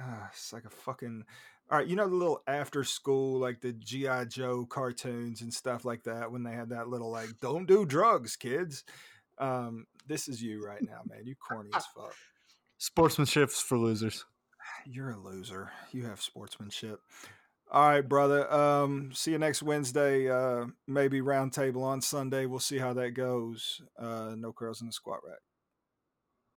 [0.00, 1.24] Ah, it's like a fucking.
[1.70, 5.84] All right, you know the little after school, like the GI Joe cartoons and stuff
[5.84, 8.82] like that, when they had that little like, "Don't do drugs, kids."
[9.38, 11.26] Um, this is you right now, man.
[11.26, 12.14] You corny as fuck.
[12.78, 14.24] Sportsmanship's for losers.
[14.86, 15.70] You're a loser.
[15.92, 17.00] You have sportsmanship.
[17.70, 18.52] All right, brother.
[18.52, 20.28] Um, see you next Wednesday.
[20.28, 22.46] Uh, maybe roundtable on Sunday.
[22.46, 23.80] We'll see how that goes.
[23.96, 25.38] Uh, no curls in the squat rack.